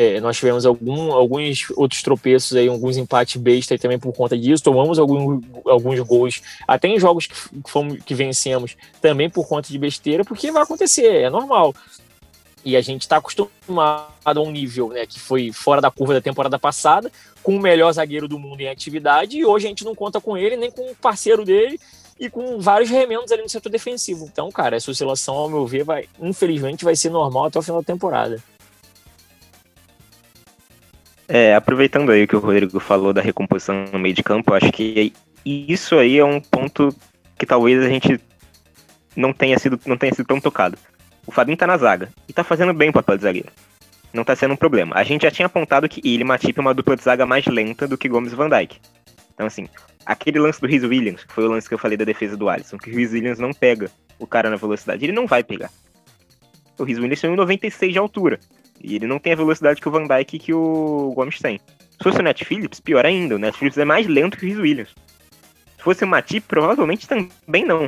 [0.00, 4.64] é, nós tivemos algum, alguns outros tropeços aí, alguns empates besta também por conta disso.
[4.64, 7.34] Tomamos algum, alguns gols, até em jogos que,
[7.68, 11.74] fomos, que vencemos, também por conta de besteira, porque vai acontecer, é normal.
[12.64, 16.20] E a gente está acostumado a um nível né, que foi fora da curva da
[16.22, 19.94] temporada passada, com o melhor zagueiro do mundo em atividade, e hoje a gente não
[19.94, 21.78] conta com ele, nem com o parceiro dele,
[22.18, 24.24] e com vários remendos ali no setor defensivo.
[24.32, 27.82] Então, cara, essa oscilação, ao meu ver, vai, infelizmente vai ser normal até o final
[27.82, 28.42] da temporada.
[31.32, 34.72] É, aproveitando aí o que o Rodrigo falou da recomposição no meio de campo, acho
[34.72, 35.12] que
[35.44, 36.92] isso aí é um ponto
[37.38, 38.20] que talvez a gente
[39.14, 40.76] não tenha sido, não tenha sido tão tocado.
[41.24, 43.48] O Fabinho tá na zaga e tá fazendo bem o papel de zagueiro.
[44.12, 44.96] Não tá sendo um problema.
[44.96, 47.46] A gente já tinha apontado que ele e Matip é uma dupla de zaga mais
[47.46, 48.80] lenta do que Gomes e Van Dijk.
[49.32, 49.68] Então, assim,
[50.04, 52.48] aquele lance do Rhys Williams, que foi o lance que eu falei da defesa do
[52.48, 55.70] Alisson, que o Rhys Williams não pega o cara na velocidade, ele não vai pegar.
[56.76, 58.40] O Rhys Williams tem 1,96 de altura.
[58.82, 61.60] E ele não tem a velocidade que o Van Dyke que o Gomes tem.
[61.90, 63.36] Se fosse o Net Phillips, pior ainda.
[63.36, 64.94] O Net Phillips é mais lento que o Rhys Williams.
[65.76, 67.86] Se fosse o Matip, provavelmente também não.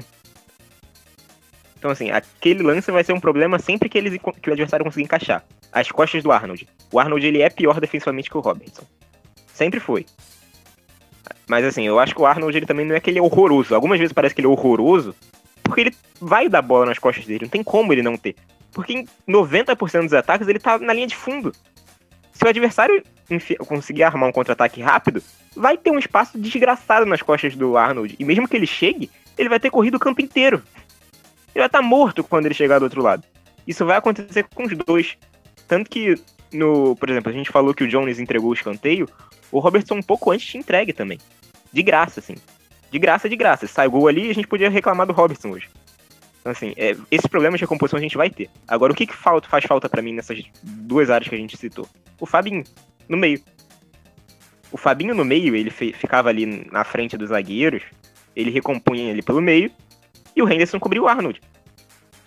[1.79, 5.05] Então, assim, aquele lance vai ser um problema sempre que, eles, que o adversário conseguir
[5.05, 5.45] encaixar.
[5.73, 6.69] As costas do Arnold.
[6.93, 8.85] O Arnold, ele é pior defensivamente que o Robertson.
[9.53, 10.07] Sempre foi.
[11.49, 13.75] Mas, assim, eu acho que o Arnold, ele também não é que ele é horroroso.
[13.75, 15.15] Algumas vezes parece que ele é horroroso,
[15.63, 17.45] porque ele vai dar bola nas costas dele.
[17.45, 18.37] Não tem como ele não ter.
[18.73, 21.53] Porque em 90% dos ataques ele tá na linha de fundo.
[22.33, 23.03] Se o adversário
[23.67, 25.23] conseguir armar um contra-ataque rápido,
[25.55, 28.17] vai ter um espaço desgraçado nas costas do Arnold.
[28.19, 30.63] E mesmo que ele chegue, ele vai ter corrido o campo inteiro.
[31.55, 33.25] Ele vai estar tá morto quando ele chegar do outro lado.
[33.67, 35.17] Isso vai acontecer com os dois.
[35.69, 36.15] Tanto que,
[36.53, 39.09] no, por exemplo, a gente falou que o Jones entregou o escanteio,
[39.51, 41.19] o Robertson um pouco antes te entregue também.
[41.73, 42.35] De graça, assim.
[42.91, 43.67] De graça, de graça.
[43.67, 45.69] Sai gol ali, a gente podia reclamar do Robertson hoje.
[46.43, 48.51] Então, assim, é, esses problemas de recomposição a gente vai ter.
[48.67, 51.57] Agora, o que, que falta, faz falta para mim nessas duas áreas que a gente
[51.57, 51.89] citou?
[52.19, 52.65] O Fabinho,
[53.09, 53.41] no meio.
[54.73, 57.85] O Fabinho no meio, ele ficava ali na frente dos zagueiros,
[58.35, 59.71] ele recompunha ele pelo meio,
[60.35, 61.41] e o Henderson cobriu o Arnold.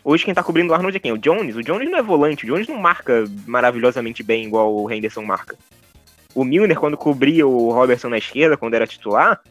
[0.01, 1.11] Hoje quem tá cobrindo o Arnold é quem?
[1.11, 1.57] O Jones?
[1.57, 5.57] O Jones não é volante, o Jones não marca maravilhosamente bem igual o Henderson marca.
[6.33, 9.41] O Milner, quando cobria o Robertson na esquerda, quando era titular,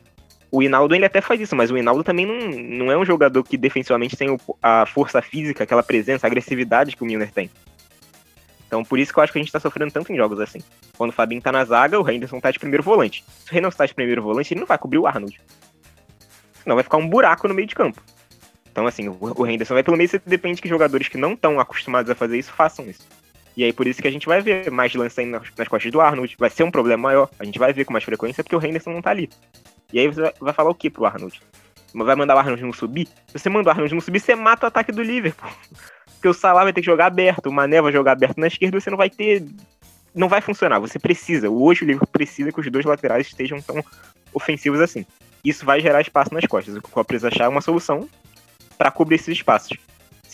[0.54, 2.48] o Hinaldo ele até faz isso, mas o Hinaldo também não,
[2.86, 7.02] não é um jogador que defensivamente tem a força física, aquela presença, a agressividade que
[7.02, 7.50] o Milner tem.
[8.68, 10.60] Então por isso que eu acho que a gente tá sofrendo tanto em jogos assim.
[10.96, 13.24] Quando o Fabinho tá na zaga, o Henderson tá de primeiro volante.
[13.44, 15.40] Se o Henderson tá de primeiro volante, ele não vai cobrir o Arnold.
[16.62, 18.00] Senão vai ficar um buraco no meio de campo.
[18.70, 22.14] Então, assim, o Henderson vai pelo meio, depende que jogadores que não estão acostumados a
[22.14, 23.06] fazer isso façam isso.
[23.56, 26.00] E aí por isso que a gente vai ver mais lance nas, nas costas do
[26.00, 26.34] Arnold.
[26.38, 27.30] Vai ser um problema maior.
[27.38, 29.28] A gente vai ver com mais frequência porque o Henderson não tá ali.
[29.92, 31.40] E aí você vai falar o que pro Arnold?
[31.94, 33.06] Vai mandar o Arnold não subir?
[33.28, 35.48] Se você mandar o Arnold não subir, você mata o ataque do Liverpool.
[36.14, 38.80] Porque o Salah vai ter que jogar aberto, o Mané vai jogar aberto na esquerda,
[38.80, 39.44] você não vai ter.
[40.14, 40.80] Não vai funcionar.
[40.80, 41.50] Você precisa.
[41.50, 43.84] Hoje o Liverpool precisa que os dois laterais estejam tão
[44.32, 45.04] ofensivos assim.
[45.44, 46.76] Isso vai gerar espaço nas costas.
[46.76, 48.08] O precisa achar uma solução
[48.78, 49.76] para cobrir esses espaços.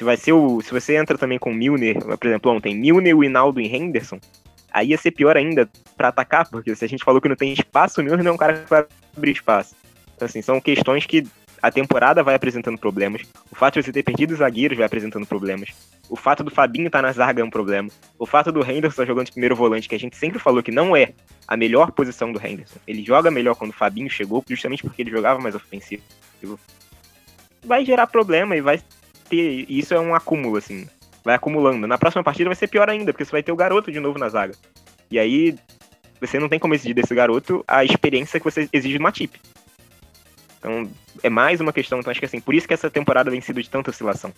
[0.01, 0.63] Se vai ser o.
[0.63, 4.19] Se você entra também com Milner, por exemplo, ontem, Milner, o Hinaldo e Henderson,
[4.73, 7.53] aí ia ser pior ainda para atacar, porque se a gente falou que não tem
[7.53, 9.77] espaço, o Milner não é um cara que vai abrir espaço.
[10.17, 11.27] Então, assim, são questões que
[11.61, 13.21] a temporada vai apresentando problemas.
[13.53, 15.69] O fato de você ter perdido os zagueiros vai apresentando problemas.
[16.09, 17.91] O fato do Fabinho estar tá na zaga é um problema.
[18.19, 20.73] O fato do Henderson estar jogando de primeiro volante, que a gente sempre falou que
[20.73, 21.13] não é
[21.47, 22.79] a melhor posição do Henderson.
[22.87, 26.03] Ele joga melhor quando o Fabinho chegou, justamente porque ele jogava mais ofensivo.
[27.63, 28.81] Vai gerar problema e vai
[29.31, 29.65] ter.
[29.69, 30.87] Isso é um acúmulo, assim.
[31.25, 31.87] Vai acumulando.
[31.87, 34.19] Na próxima partida vai ser pior ainda, porque você vai ter o garoto de novo
[34.19, 34.55] na zaga.
[35.11, 35.55] E aí
[36.21, 39.41] você não tem como exigir desse garoto a experiência que você exige do Matip.
[40.59, 40.91] Então,
[41.23, 43.63] é mais uma questão, então acho que assim, por isso que essa temporada vem sido
[43.63, 44.33] de tanta oscilação.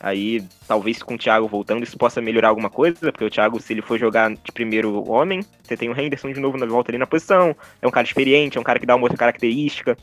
[0.00, 3.72] Aí, talvez com o Thiago voltando, isso possa melhorar alguma coisa, porque o Thiago, se
[3.72, 6.98] ele for jogar de primeiro homem, você tem o Henderson de novo na volta ali
[6.98, 9.98] na posição, é um cara experiente, é um cara que dá uma outra característica.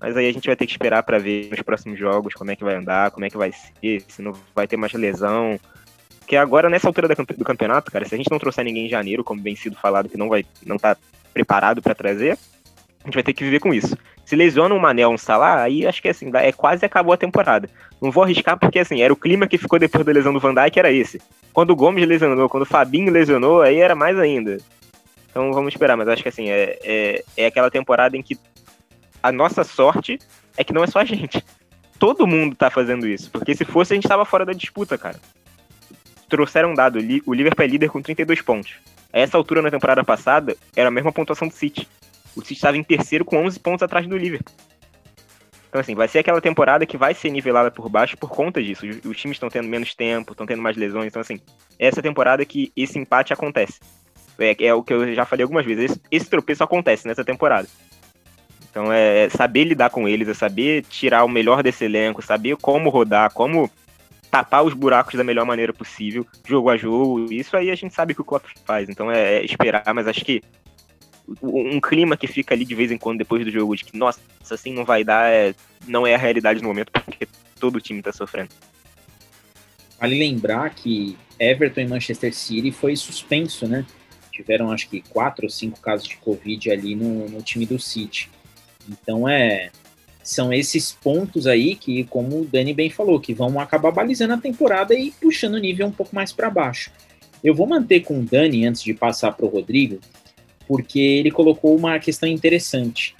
[0.00, 2.56] Mas aí a gente vai ter que esperar para ver nos próximos jogos como é
[2.56, 5.58] que vai andar, como é que vai ser, se não vai ter mais lesão,
[6.30, 9.24] porque agora, nessa altura do campeonato, cara, se a gente não trouxer ninguém em janeiro,
[9.24, 10.96] como bem sido falado, que não vai não tá
[11.34, 12.38] preparado para trazer,
[13.02, 13.98] A gente vai ter que viver com isso.
[14.24, 17.68] Se lesiona o Manel um Salah, aí acho que assim, é quase acabou a temporada.
[18.00, 20.54] Não vou arriscar porque assim, era o clima que ficou depois da lesão do Van
[20.54, 21.20] Dijk, era esse.
[21.52, 24.58] Quando o Gomes lesionou, quando o Fabinho lesionou, aí era mais ainda.
[25.32, 28.38] Então vamos esperar, mas acho que assim, é, é, é aquela temporada em que
[29.22, 30.18] a nossa sorte
[30.56, 31.44] é que não é só a gente.
[31.98, 33.30] Todo mundo tá fazendo isso.
[33.30, 35.20] Porque se fosse, a gente tava fora da disputa, cara.
[36.28, 38.74] Trouxeram um dado, o Liverpool é líder com 32 pontos.
[39.12, 41.86] A essa altura na temporada passada, era a mesma pontuação do City.
[42.36, 44.54] O City estava em terceiro com 11 pontos atrás do Liverpool.
[45.68, 48.86] Então, assim, vai ser aquela temporada que vai ser nivelada por baixo por conta disso.
[48.86, 51.06] Os, os times estão tendo menos tempo, estão tendo mais lesões.
[51.06, 51.40] Então, assim,
[51.78, 53.78] é essa temporada que esse empate acontece.
[54.38, 55.92] É, é o que eu já falei algumas vezes.
[55.92, 57.68] Esse, esse tropeço acontece nessa temporada.
[58.70, 62.56] Então, é, é saber lidar com eles, é saber tirar o melhor desse elenco, saber
[62.56, 63.68] como rodar, como
[64.30, 67.32] tapar os buracos da melhor maneira possível, jogo a jogo.
[67.32, 68.88] Isso aí a gente sabe que o Klopp faz.
[68.88, 70.40] Então, é, é esperar, mas acho que
[71.42, 74.20] um clima que fica ali de vez em quando depois do jogo de que, nossa,
[74.50, 75.54] assim não vai dar, é,
[75.86, 78.50] não é a realidade no momento, porque todo o time tá sofrendo.
[80.00, 83.84] Vale lembrar que Everton e Manchester City foi suspenso, né?
[84.32, 88.30] Tiveram acho que quatro ou cinco casos de Covid ali no, no time do City.
[88.90, 89.70] Então é.
[90.22, 94.38] São esses pontos aí que, como o Dani bem falou, que vão acabar balizando a
[94.38, 96.92] temporada e puxando o nível um pouco mais para baixo.
[97.42, 99.98] Eu vou manter com o Dani antes de passar para o Rodrigo,
[100.68, 103.16] porque ele colocou uma questão interessante.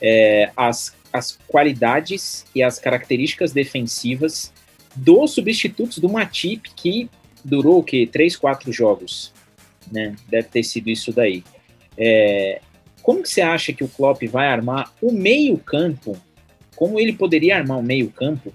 [0.00, 4.52] É, as, as qualidades e as características defensivas
[4.94, 7.10] dos substitutos do Matip, que
[7.44, 8.08] durou o quê?
[8.10, 9.32] Três, quatro jogos.
[9.90, 10.14] Né?
[10.28, 11.42] Deve ter sido isso daí.
[11.98, 12.60] É,
[13.04, 16.16] como que você acha que o Klopp vai armar o meio-campo?
[16.74, 18.50] Como ele poderia armar o meio-campo?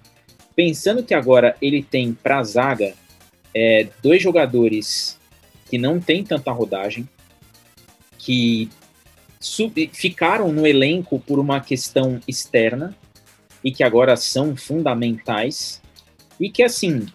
[0.56, 2.96] Pensando que agora ele tem para a zaga
[3.54, 5.20] é, dois jogadores
[5.70, 7.08] que não tem tanta rodagem,
[8.18, 8.68] que
[9.94, 12.98] ficaram no elenco por uma questão externa
[13.64, 15.80] e que agora são fundamentais
[16.40, 17.06] e que assim,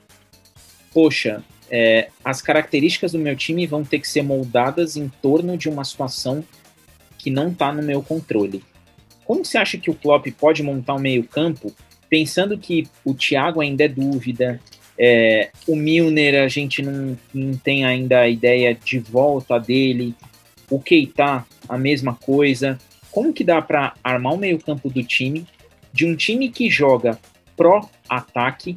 [0.93, 5.69] poxa, é, as características do meu time vão ter que ser moldadas em torno de
[5.69, 6.45] uma situação
[7.25, 8.63] que não está no meu controle.
[9.25, 11.75] Como você acha que o Klopp pode montar um meio campo
[12.11, 14.61] pensando que o Thiago ainda é dúvida,
[14.99, 20.15] é, o Milner a gente não, não tem ainda a ideia de volta dele,
[20.69, 22.79] o Keita, a mesma coisa.
[23.11, 25.47] Como que dá para armar o meio-campo do time,
[25.95, 27.19] de um time que joga
[27.57, 28.75] pró-ataque,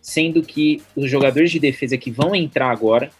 [0.00, 3.10] sendo que os jogadores de defesa que vão entrar agora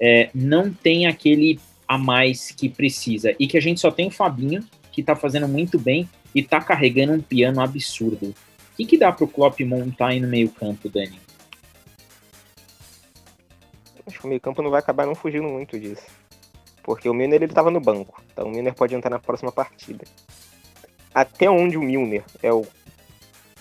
[0.00, 3.34] é, não tem aquele a mais que precisa.
[3.38, 6.60] E que a gente só tem o Fabinho, que está fazendo muito bem e está
[6.60, 8.28] carregando um piano absurdo.
[8.28, 11.20] O que, que dá para o Klopp montar aí no meio-campo, Dani?
[14.06, 16.06] Acho que o meio-campo não vai acabar não fugindo muito disso.
[16.82, 20.04] Porque o Milner ele estava no banco, então o Milner pode entrar na próxima partida.
[21.14, 22.66] Até onde o Milner é o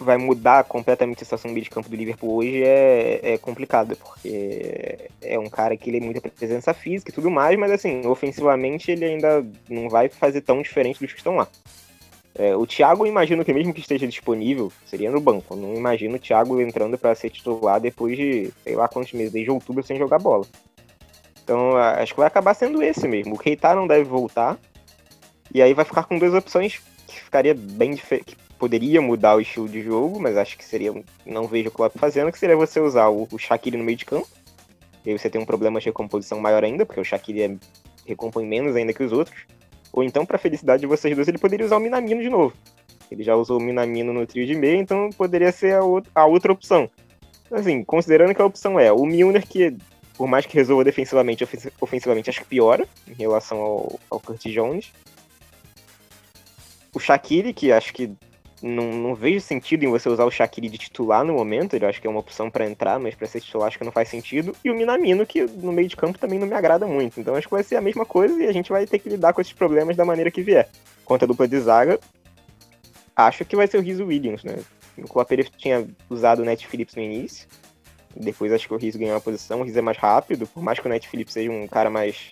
[0.03, 5.37] vai mudar completamente a situação de campo do Liverpool hoje é, é complicado, porque é
[5.37, 9.05] um cara que ele é muita presença física e tudo mais, mas assim, ofensivamente ele
[9.05, 11.47] ainda não vai fazer tão diferente dos que estão lá.
[12.33, 15.53] É, o Thiago, imagino que mesmo que esteja disponível, seria no banco.
[15.53, 19.33] Eu não imagino o Thiago entrando para ser titular depois de, sei lá quantos meses,
[19.33, 20.45] desde outubro sem jogar bola.
[21.43, 23.35] Então acho que vai acabar sendo esse mesmo.
[23.35, 24.57] O Keita não deve voltar.
[25.53, 28.37] E aí vai ficar com duas opções que ficaria bem diferente.
[28.61, 30.93] Poderia mudar o estilo de jogo, mas acho que seria.
[31.25, 34.05] Não vejo o Klopp fazendo, que seria você usar o, o Shaqiri no meio de
[34.05, 34.27] campo.
[35.03, 37.55] E aí você tem um problema de recomposição maior ainda, porque o Shaqiri é,
[38.05, 39.47] recompõe menos ainda que os outros.
[39.91, 42.53] Ou então, para felicidade de vocês dois, ele poderia usar o Minamino de novo.
[43.09, 45.81] Ele já usou o Minamino no trio de meio, então poderia ser a,
[46.13, 46.87] a outra opção.
[47.51, 49.75] Assim, considerando que a opção é o Milner, que
[50.15, 51.43] por mais que resolva defensivamente,
[51.81, 54.93] ofensivamente acho que piora em relação ao, ao Curtis Jones.
[56.93, 58.11] O Shaqiri, que acho que
[58.61, 61.99] não, não vejo sentido em você usar o Shaqiri de titular no momento, ele acho
[61.99, 64.55] que é uma opção para entrar, mas para ser titular acho que não faz sentido.
[64.63, 67.19] E o Minamino, que no meio de campo também não me agrada muito.
[67.19, 69.33] Então acho que vai ser a mesma coisa e a gente vai ter que lidar
[69.33, 70.69] com esses problemas da maneira que vier.
[71.05, 71.99] Quanto à dupla de zaga,
[73.15, 74.57] acho que vai ser o Rizzo Williams, né?
[74.97, 77.47] O Klopp tinha usado o Net Phillips no início,
[78.15, 79.61] depois acho que o Riz ganhou a posição.
[79.61, 82.31] O Riz é mais rápido, por mais que o Net Phillips seja um cara mais.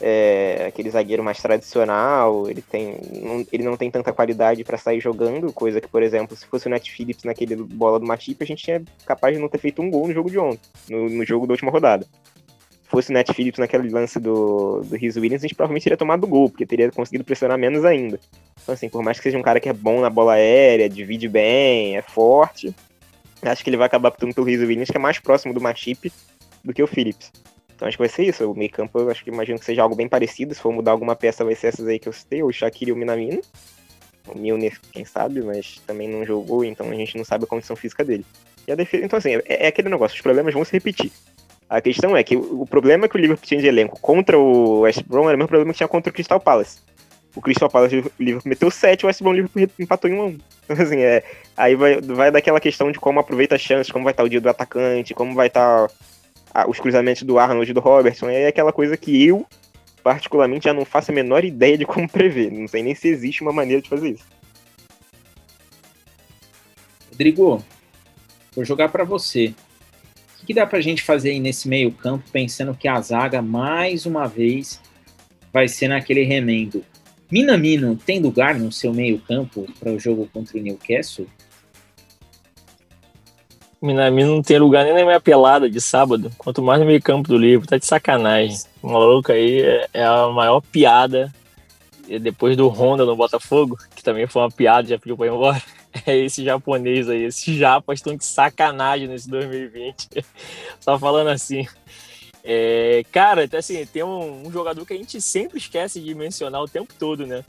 [0.00, 5.00] É, aquele zagueiro mais tradicional, ele, tem, não, ele não tem tanta qualidade para sair
[5.00, 8.46] jogando, coisa que, por exemplo, se fosse o Net Phillips naquele bola do Matip, a
[8.46, 11.24] gente tinha capaz de não ter feito um gol no jogo de ontem, no, no
[11.24, 12.04] jogo da última rodada.
[12.82, 15.96] Se fosse o Net Phillips naquele lance do, do Riz Williams, a gente provavelmente teria
[15.96, 18.18] tomado gol, porque teria conseguido pressionar menos ainda.
[18.62, 21.28] Então, assim, por mais que seja um cara que é bom na bola aérea, divide
[21.28, 22.74] bem, é forte,
[23.42, 26.12] acho que ele vai acabar optando pelo Rizzo Williams, que é mais próximo do Matip
[26.62, 27.30] do que o Phillips.
[27.74, 28.50] Então acho que vai ser isso.
[28.50, 30.54] O meio campo eu acho que imagino que seja algo bem parecido.
[30.54, 32.92] Se for mudar alguma peça, vai ser essas aí que eu citei, o Shaqiri e
[32.92, 33.40] o Minamino.
[34.26, 37.76] O Milner, quem sabe, mas também não jogou, então a gente não sabe a condição
[37.76, 38.24] física dele.
[38.66, 41.12] E a defesa, então assim, é, é aquele negócio, os problemas vão se repetir.
[41.68, 45.02] A questão é que o problema que o Liverpool tinha de elenco contra o West
[45.02, 46.78] Brom era o mesmo problema que tinha contra o Crystal Palace.
[47.34, 50.24] O Crystal Palace o Liverpool meteu 7, o West Brom o Liverpool empatou em 1
[50.24, 50.38] 1.
[50.64, 51.22] Então, assim, é,
[51.54, 54.40] aí vai, vai daquela questão de como aproveita as chances, como vai estar o dia
[54.40, 55.88] do atacante, como vai estar
[56.68, 58.28] os cruzamentos do Arnold e do Robertson.
[58.28, 59.46] É aquela coisa que eu,
[60.02, 62.52] particularmente, já não faço a menor ideia de como prever.
[62.52, 64.24] Não sei nem se existe uma maneira de fazer isso.
[67.10, 67.64] Rodrigo,
[68.54, 69.54] vou jogar para você.
[70.34, 73.00] O que, que dá para a gente fazer aí nesse meio campo, pensando que a
[73.00, 74.80] zaga, mais uma vez,
[75.52, 76.84] vai ser naquele remendo?
[77.30, 81.26] Minamino tem lugar no seu meio campo para o jogo contra o Newcastle?
[83.84, 87.28] Minamino não tem lugar nem na minha pelada de sábado, quanto mais no meio campo
[87.28, 88.58] do livro, tá de sacanagem.
[88.82, 91.32] O maluco aí é, é a maior piada,
[92.20, 95.62] depois do Honda no Botafogo, que também foi uma piada, já pediu pra ir embora.
[96.06, 97.24] é esse japonês aí.
[97.24, 100.08] Esses japas estão de sacanagem nesse 2020.
[100.80, 101.66] Só falando assim.
[102.42, 106.68] É, cara, assim, tem um, um, jogador que a gente sempre esquece de mencionar o
[106.68, 107.42] tempo todo, né?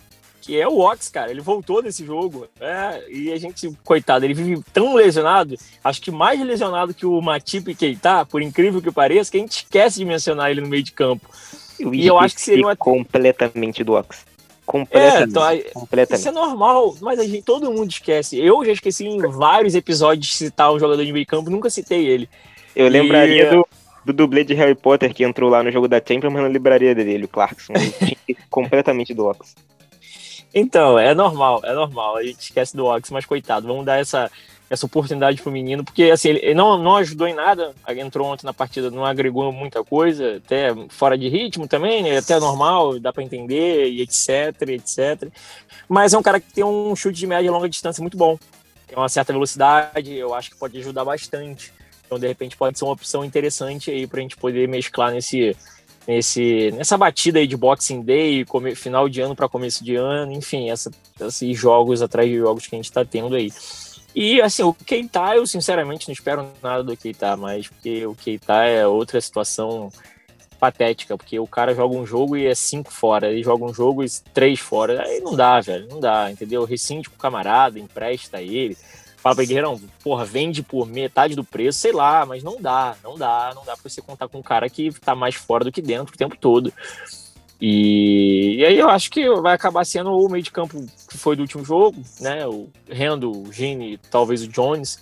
[0.46, 1.32] Que é o Ox, cara.
[1.32, 2.48] Ele voltou nesse jogo.
[2.60, 7.20] É, e a gente, coitado, ele vive tão lesionado, acho que mais lesionado que o
[7.20, 10.84] Matip Keita, por incrível que pareça, que a gente esquece de mencionar ele no meio
[10.84, 11.28] de campo.
[11.80, 12.76] Eu e eu acho que seria uma...
[12.76, 14.24] completamente do Ox.
[14.68, 15.38] Completamente.
[15.38, 16.20] É, então, completamente.
[16.20, 18.40] Isso é normal, mas a gente, todo mundo esquece.
[18.40, 22.06] Eu já esqueci em vários episódios de citar um jogador de meio campo, nunca citei
[22.06, 22.30] ele.
[22.76, 22.90] Eu e...
[22.90, 23.68] lembraria do,
[24.06, 26.94] do dublê de Harry Potter que entrou lá no jogo da Champions, mas não lembraria
[26.94, 27.74] dele, o Clarkson.
[28.50, 29.56] completamente do Ox.
[30.58, 32.16] Então, é normal, é normal.
[32.16, 34.32] A gente esquece do Ox, mas coitado, vamos dar essa,
[34.70, 38.54] essa oportunidade pro menino, porque assim, ele não, não ajudou em nada, entrou ontem na
[38.54, 42.18] partida, não agregou muita coisa, até fora de ritmo também, né?
[42.18, 45.30] até normal, dá para entender, e etc, etc.
[45.90, 48.40] Mas é um cara que tem um chute de média e longa distância muito bom,
[48.88, 51.74] tem uma certa velocidade, eu acho que pode ajudar bastante.
[52.06, 55.58] Então, de repente, pode ser uma opção interessante aí pra gente poder mesclar nesse,
[56.08, 60.32] nesse, nessa batida aí de Boxing Day, come, final de ano para começo de ano,
[60.32, 63.52] enfim, essa, esses jogos atrás de jogos que a gente está tendo aí.
[64.16, 68.64] E assim, o Keita, eu sinceramente não espero nada do Keita mais, porque o Keita
[68.64, 69.92] é outra situação
[70.58, 74.04] patética, porque o cara joga um jogo e é cinco fora, ele joga um jogo
[74.04, 76.64] e três fora, aí não dá, velho, não dá, entendeu?
[76.64, 78.78] Rescinde com o camarada, empresta ele,
[79.26, 83.18] fala pra Guerreirão, porra, vende por metade do preço, sei lá, mas não dá, não
[83.18, 85.82] dá, não dá pra você contar com um cara que tá mais fora do que
[85.82, 86.72] dentro o tempo todo.
[87.60, 91.36] E, e, aí eu acho que vai acabar sendo o meio de campo que foi
[91.36, 92.46] do último jogo, né?
[92.46, 95.00] O Rendo, o Gini, talvez o Jones,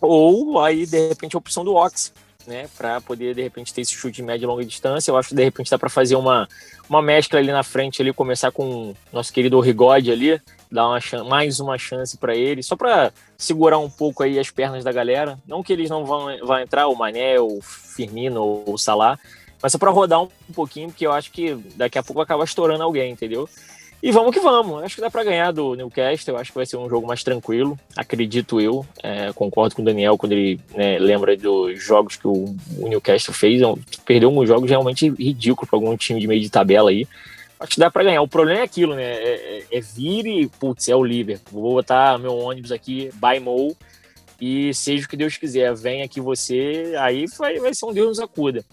[0.00, 2.14] ou aí de repente a opção do Ox,
[2.46, 2.66] né?
[2.78, 5.10] Para poder de repente ter esse chute de média e longa distância.
[5.10, 6.48] Eu acho que de repente dá para fazer uma,
[6.88, 10.40] uma mescla ali na frente, ali começar com o nosso querido Rigode ali,
[10.70, 14.84] dar uma mais uma chance para ele, só para segurar um pouco aí as pernas
[14.84, 15.38] da galera.
[15.46, 19.18] Não que eles não vão, vão entrar, o Mané, o Firmino ou o Salah,
[19.62, 22.82] mas só para rodar um, pouquinho, porque eu acho que daqui a pouco acaba estourando
[22.82, 23.48] alguém, entendeu?
[24.00, 24.84] E vamos que vamos.
[24.84, 26.36] Acho que dá para ganhar do Newcastle.
[26.36, 28.86] Acho que vai ser um jogo mais tranquilo, acredito eu.
[29.02, 33.34] É, concordo com o Daniel quando ele né, lembra dos jogos que o, o Newcastle
[33.34, 33.60] fez.
[33.60, 33.74] É
[34.06, 37.08] perdeu um jogo realmente ridículo para algum time de meio de tabela aí.
[37.60, 38.22] Acho que dá para ganhar.
[38.22, 39.02] O problema é aquilo, né?
[39.02, 41.60] É, é, é vir e, putz, é o Liverpool.
[41.60, 43.76] Vou botar meu ônibus aqui, by Mo,
[44.40, 45.74] e seja o que Deus quiser.
[45.74, 48.64] Vem aqui você, aí vai, vai ser um Deus nos acuda.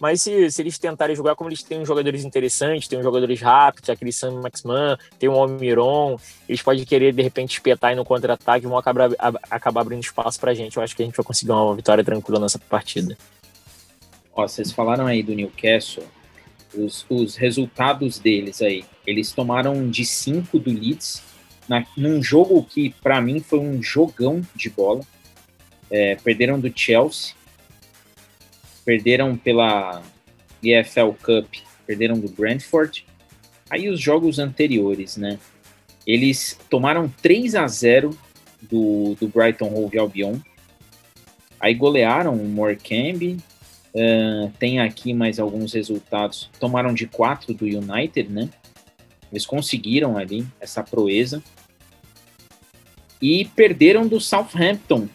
[0.00, 4.12] Mas se, se eles tentarem jogar como eles têm jogadores interessantes, tem jogadores rápidos, aquele
[4.12, 6.16] Sam Maxman, tem o Almiron,
[6.48, 9.10] eles podem querer de repente espetar aí no contra-ataque e vão acabar,
[9.50, 10.76] acabar abrindo espaço pra gente.
[10.76, 13.18] Eu acho que a gente vai conseguir uma vitória tranquila nessa partida.
[14.32, 16.04] Ó, vocês falaram aí do Newcastle,
[16.74, 18.84] os, os resultados deles aí.
[19.06, 21.22] Eles tomaram de 5 do Leeds,
[21.68, 25.00] na, num jogo que para mim foi um jogão de bola.
[25.90, 27.38] É, perderam do Chelsea
[28.88, 30.02] perderam pela
[30.62, 31.56] EFL Cup,
[31.86, 33.04] perderam do Brentford.
[33.68, 35.38] Aí os jogos anteriores, né?
[36.06, 38.18] Eles tomaram 3 a 0
[38.62, 40.38] do, do Brighton Hove Albion.
[41.60, 43.36] Aí golearam o Morecambe.
[43.94, 46.50] Uh, tem aqui mais alguns resultados.
[46.60, 48.48] Tomaram de 4 do United, né?
[49.30, 51.42] Eles conseguiram ali essa proeza.
[53.20, 55.08] E perderam do Southampton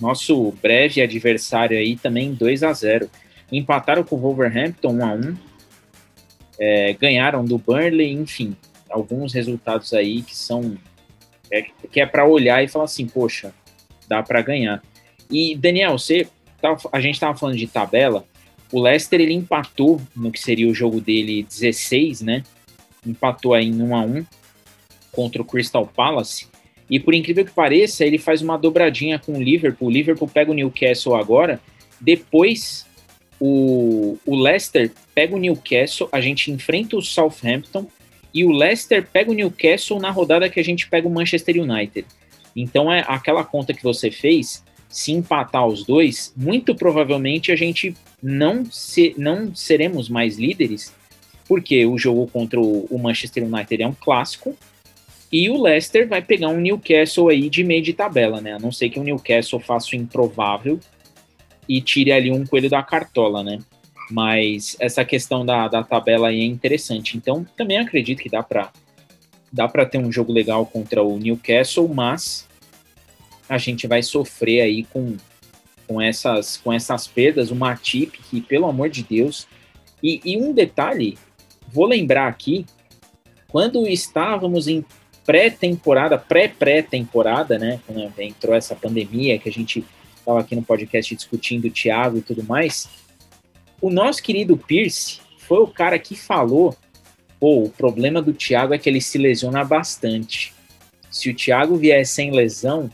[0.00, 3.10] nosso breve adversário aí também 2 a 0
[3.50, 5.36] Empataram com o Wolverhampton 1 a 1
[6.58, 8.56] é, ganharam do Burnley, enfim,
[8.88, 10.76] alguns resultados aí que são
[11.50, 13.52] é, que é para olhar e falar assim, poxa,
[14.08, 14.82] dá para ganhar.
[15.30, 16.26] E Daniel, você
[16.74, 18.24] tá, a gente estava falando de tabela,
[18.72, 22.42] O Leicester ele empatou no que seria o jogo dele 16, né?
[23.06, 24.26] Empatou aí em 1 a 1
[25.12, 26.48] contra o Crystal Palace.
[26.88, 29.88] E por incrível que pareça, ele faz uma dobradinha com o Liverpool.
[29.88, 31.60] O Liverpool pega o Newcastle agora.
[32.00, 32.86] Depois,
[33.40, 36.08] o, o Leicester pega o Newcastle.
[36.12, 37.86] A gente enfrenta o Southampton.
[38.32, 42.06] E o Leicester pega o Newcastle na rodada que a gente pega o Manchester United.
[42.54, 44.62] Então, é aquela conta que você fez.
[44.88, 50.92] Se empatar os dois, muito provavelmente a gente não, se, não seremos mais líderes,
[51.46, 54.56] porque o jogo contra o, Manchester United é um clássico
[55.30, 58.54] e o Leicester vai pegar um Newcastle aí de meio de tabela, né?
[58.54, 60.78] A não ser que o Newcastle faça o improvável
[61.68, 63.58] e tire ali um coelho da cartola, né?
[64.10, 67.16] Mas essa questão da, da tabela aí é interessante.
[67.16, 68.70] Então, também acredito que dá para
[69.52, 72.46] dá para ter um jogo legal contra o Newcastle, mas
[73.48, 75.16] a gente vai sofrer aí com,
[75.86, 77.50] com, essas, com essas perdas.
[77.50, 79.46] O Matip, que pelo amor de Deus.
[80.02, 81.18] E, e um detalhe,
[81.72, 82.66] vou lembrar aqui,
[83.48, 84.84] quando estávamos em
[85.24, 87.80] pré-temporada, pré-pré-temporada, né?
[87.86, 89.84] Quando entrou essa pandemia que a gente
[90.16, 92.88] estava aqui no podcast discutindo o Thiago e tudo mais.
[93.80, 96.76] O nosso querido Pierce foi o cara que falou:
[97.38, 100.52] pô, o problema do Thiago é que ele se lesiona bastante.
[101.10, 102.90] Se o Thiago vier sem lesão,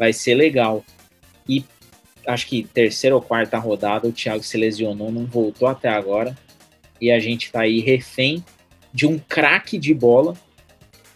[0.00, 0.82] vai ser legal.
[1.46, 1.62] E
[2.26, 6.34] acho que terceira ou quarta rodada o Thiago se lesionou, não voltou até agora.
[6.98, 8.42] E a gente tá aí refém
[8.94, 10.34] de um craque de bola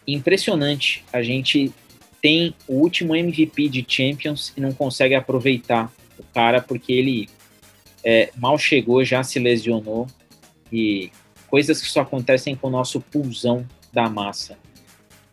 [0.07, 1.03] impressionante.
[1.11, 1.73] A gente
[2.21, 7.27] tem o último MVP de Champions e não consegue aproveitar o cara porque ele
[8.03, 10.05] é, mal chegou, já se lesionou
[10.71, 11.09] e
[11.47, 14.59] coisas que só acontecem com o nosso pulsão da massa.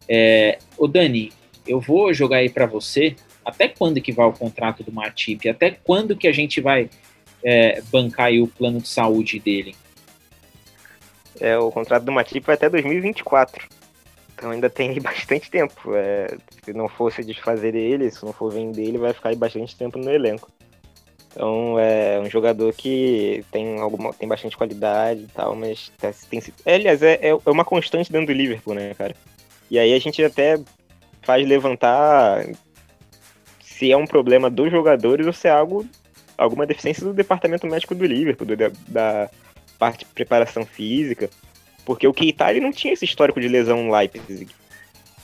[0.09, 1.31] É, o Dani,
[1.67, 3.15] eu vou jogar aí para você.
[3.45, 5.49] Até quando que vai o contrato do Matip?
[5.49, 6.89] Até quando que a gente vai
[7.43, 9.75] é, bancar o plano de saúde dele?
[11.41, 13.69] É, o contrato do Matip vai até 2024.
[14.35, 15.95] Então ainda tem bastante tempo.
[15.95, 19.77] É, se não fosse desfazer ele, se não for vender ele, vai ficar aí bastante
[19.77, 20.51] tempo no elenco.
[21.33, 26.43] Então é um jogador que tem alguma tem bastante qualidade e tal, mas tá, tem,
[26.67, 29.17] é, aliás, é, é uma constante dentro do Liverpool, né, cara?
[29.71, 30.61] E aí a gente até
[31.23, 32.45] faz levantar
[33.83, 35.85] se é um problema dos jogadores ou se é algo
[36.39, 39.29] alguma deficiência do departamento médico do Liverpool, do, da,
[39.77, 41.29] parte de preparação física.
[41.85, 44.49] Porque o Keita ele não tinha esse histórico de lesão no Leipzig.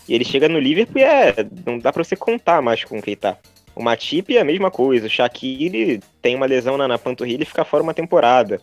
[0.09, 1.35] E ele chega no Liverpool e é,
[1.65, 3.39] não dá para você contar mais com o Keita.
[3.77, 5.07] O Matip é a mesma coisa.
[5.07, 8.61] O Shaqiri tem uma lesão na, na panturrilha e fica fora uma temporada.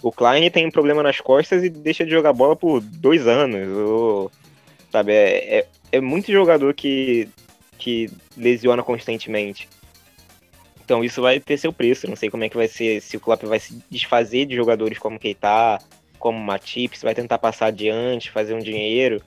[0.00, 4.30] O Klein tem um problema nas costas e deixa de jogar bola por dois anos.
[4.92, 7.28] Sabe, é, é, é muito jogador que,
[7.82, 9.68] que lesiona constantemente.
[10.84, 12.08] Então isso vai ter seu preço.
[12.08, 14.98] Não sei como é que vai ser, se o Klopp vai se desfazer de jogadores
[14.98, 15.78] como Keita,
[16.16, 19.20] como Matip, se vai tentar passar adiante, fazer um dinheiro,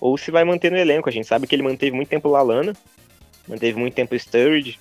[0.00, 1.08] ou se vai manter no elenco.
[1.08, 2.76] A gente sabe que ele manteve muito tempo o Lalana,
[3.46, 4.80] manteve muito tempo o Sturridge,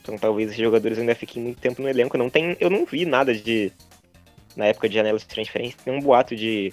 [0.00, 2.16] então talvez esses jogadores ainda fiquem muito tempo no elenco.
[2.16, 3.70] Não tem, eu não vi nada de
[4.56, 6.72] na época de janela de transferência, tem um boato de,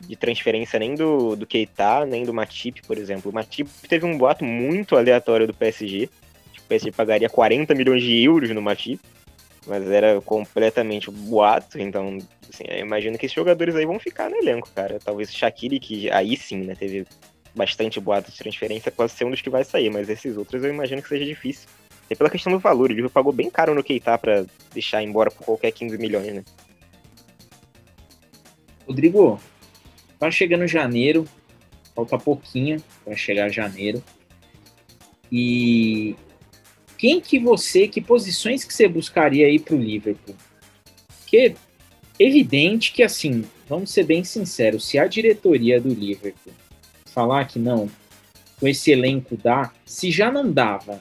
[0.00, 3.30] de transferência nem do, do Keita, nem do Matip, por exemplo.
[3.30, 6.08] O Matip teve um boato muito aleatório do PSG.
[6.58, 9.00] O PSG pagaria 40 milhões de euros no Matip
[9.66, 12.18] mas era completamente boato, então,
[12.52, 14.98] assim, imagino que esses jogadores aí vão ficar no elenco, cara.
[15.02, 17.06] Talvez o Shaqiri, que aí sim, né, teve
[17.54, 20.70] bastante boato de transferência, possa ser um dos que vai sair, mas esses outros eu
[20.70, 21.68] imagino que seja difícil.
[22.10, 25.44] E pela questão do valor, Liverpool pagou bem caro no Keita para deixar embora por
[25.44, 26.44] qualquer 15 milhões, né?
[28.86, 29.40] Rodrigo,
[30.24, 31.26] tá chegando janeiro,
[31.94, 34.02] falta pouquinho para chegar janeiro.
[35.30, 36.16] E
[36.96, 40.34] quem que você, que posições que você buscaria aí para o Liverpool?
[41.20, 41.54] Porque
[42.18, 46.52] evidente que assim, vamos ser bem sinceros, se a diretoria do Liverpool
[47.06, 47.90] falar que não,
[48.58, 51.00] com esse elenco dá, se já não dava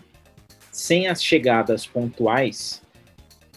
[0.72, 2.82] sem as chegadas pontuais,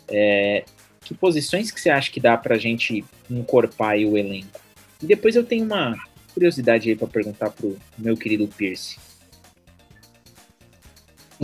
[0.08, 0.64] é,
[1.00, 4.65] que posições que você acha que dá para a gente encorpar o elenco?
[5.02, 5.94] E depois eu tenho uma
[6.32, 8.98] curiosidade aí para perguntar pro meu querido Pierce.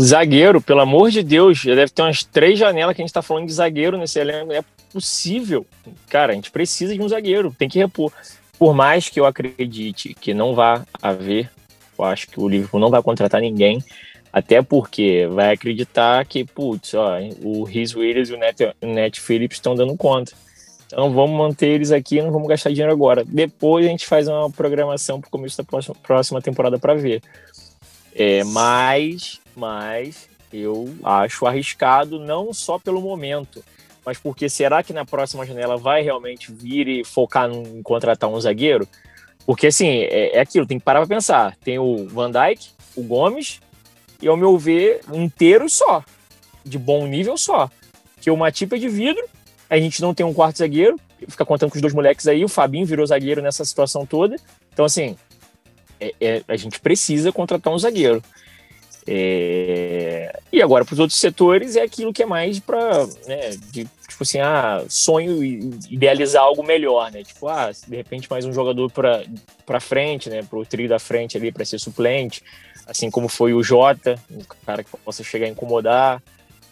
[0.00, 3.20] Zagueiro, pelo amor de Deus, já deve ter umas três janelas que a gente tá
[3.20, 4.52] falando de zagueiro nesse elenco.
[4.52, 5.66] É possível.
[6.08, 8.12] Cara, a gente precisa de um zagueiro, tem que repor.
[8.58, 11.50] Por mais que eu acredite que não vá haver,
[11.98, 13.84] eu acho que o Liverpool não vai contratar ninguém,
[14.32, 19.58] até porque vai acreditar que, putz, ó, o Rhys Williams e o Net, Net Phillips
[19.58, 20.32] estão dando conta.
[20.92, 23.24] Então vamos manter eles aqui, não vamos gastar dinheiro agora.
[23.24, 27.22] Depois a gente faz uma programação para o começo da próxima temporada para ver.
[28.14, 33.64] É, mas mas eu acho arriscado não só pelo momento,
[34.04, 38.38] mas porque será que na próxima janela vai realmente vir e focar em contratar um
[38.38, 38.86] zagueiro?
[39.46, 41.56] Porque assim, é, é aquilo, tem que parar para pensar.
[41.64, 43.60] Tem o Van Dijk, o Gomes,
[44.20, 46.04] e ao meu ver, inteiro só.
[46.62, 47.70] De bom nível só.
[48.20, 49.24] Que o Matip é de vidro,
[49.72, 52.48] a gente não tem um quarto zagueiro, fica contando com os dois moleques aí, o
[52.48, 54.36] Fabinho virou zagueiro nessa situação toda.
[54.70, 55.16] Então, assim,
[55.98, 58.22] é, é, a gente precisa contratar um zagueiro.
[59.06, 60.38] É...
[60.52, 64.22] E agora, para os outros setores, é aquilo que é mais para, né, de, tipo
[64.22, 67.24] assim, ah, sonho e idealizar algo melhor, né?
[67.24, 71.38] Tipo, ah, de repente mais um jogador para frente, né, para o trio da frente
[71.38, 72.42] ali, para ser suplente,
[72.86, 76.22] assim como foi o Jota, um cara que possa chegar a incomodar.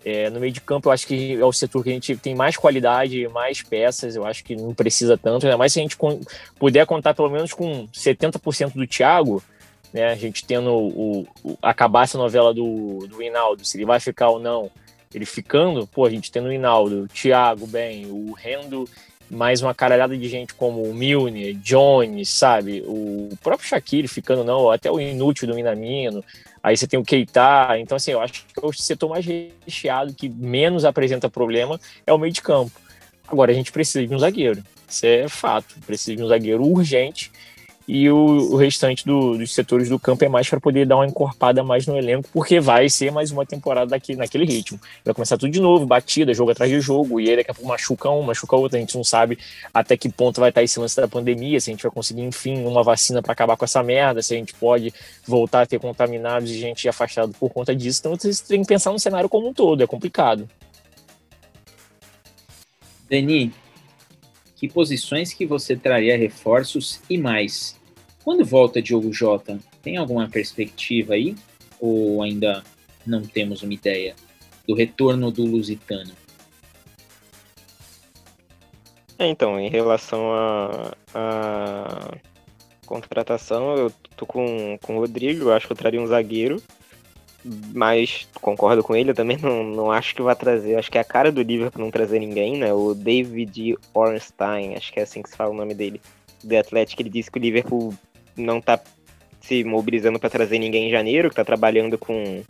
[0.04, 2.34] É, no meio de campo, eu acho que é o setor que a gente tem
[2.34, 4.16] mais qualidade, mais peças.
[4.16, 5.96] Eu acho que não precisa tanto, ainda mais se a gente
[6.58, 9.42] puder contar pelo menos com 70% do Thiago,
[9.92, 10.06] né?
[10.06, 14.30] A gente tendo o, o, acabar essa novela do, do Hinaldo, se ele vai ficar
[14.30, 14.70] ou não,
[15.12, 18.88] ele ficando, pô, a gente tendo o Hinaldo, o Thiago bem, o Rendo,
[19.30, 22.82] mais uma caralhada de gente como o Milne, Jones, sabe?
[22.86, 26.24] O próprio Shaqiri ficando não, até o inútil do Minamino.
[26.62, 27.78] Aí você tem o Keita.
[27.78, 32.18] Então, assim, eu acho que o setor mais recheado, que menos apresenta problema, é o
[32.18, 32.78] meio de campo.
[33.26, 34.62] Agora, a gente precisa de um zagueiro.
[34.88, 35.76] Isso é fato.
[35.86, 37.30] Precisa de um zagueiro urgente
[37.92, 41.06] e o, o restante do, dos setores do campo é mais para poder dar uma
[41.06, 44.80] encorpada mais no elenco, porque vai ser mais uma temporada daqui, naquele ritmo.
[45.04, 47.68] Vai começar tudo de novo, batida, jogo atrás de jogo, e aí daqui a pouco
[47.68, 49.40] machuca um, machuca outro, a gente não sabe
[49.74, 52.64] até que ponto vai estar esse lance da pandemia, se a gente vai conseguir, enfim,
[52.64, 54.94] uma vacina para acabar com essa merda, se a gente pode
[55.26, 57.98] voltar a ter contaminados e gente afastada por conta disso.
[57.98, 60.48] Então você tem que pensar no cenário como um todo, é complicado.
[63.10, 63.52] Dani,
[64.54, 67.79] que posições que você traria reforços e mais?
[68.30, 71.34] Quando volta Diogo Jota, tem alguma perspectiva aí?
[71.80, 72.62] Ou ainda
[73.04, 74.14] não temos uma ideia
[74.68, 76.12] do retorno do Lusitano?
[79.18, 82.14] É, então, em relação a, a,
[82.86, 86.62] contratação, eu tô com, com o Rodrigo, eu acho que eu traria um zagueiro,
[87.74, 91.00] mas concordo com ele, eu também não, não acho que vai trazer, acho que é
[91.00, 92.72] a cara do Liverpool não trazer ninguém, né?
[92.72, 96.00] O David Ornstein, acho que é assim que se fala o nome dele,
[96.44, 97.92] do Atlético, ele disse que o Liverpool
[98.40, 98.80] não tá
[99.40, 102.42] se mobilizando para trazer ninguém em janeiro, que tá trabalhando com,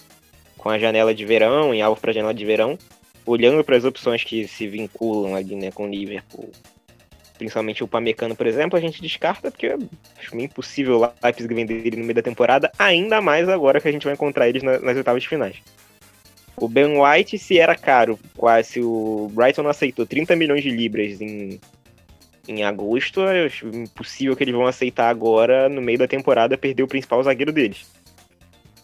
[0.56, 2.78] com a janela de verão, em alvo para a janela de verão,
[3.24, 6.50] olhando para as opções que se vinculam ali, né, com o Liverpool.
[7.38, 9.74] Principalmente o Pamecano, por exemplo, a gente descarta porque
[10.18, 13.88] acho meio impossível o Leipzig vender ele no meio da temporada, ainda mais agora que
[13.88, 15.56] a gente vai encontrar eles nas, nas oitavas de finais.
[16.56, 21.18] O Ben White, se era caro, quase o Brighton não aceitou 30 milhões de libras
[21.18, 21.58] em
[22.50, 26.88] em agosto, é impossível que eles vão aceitar agora, no meio da temporada, perder o
[26.88, 27.86] principal zagueiro deles.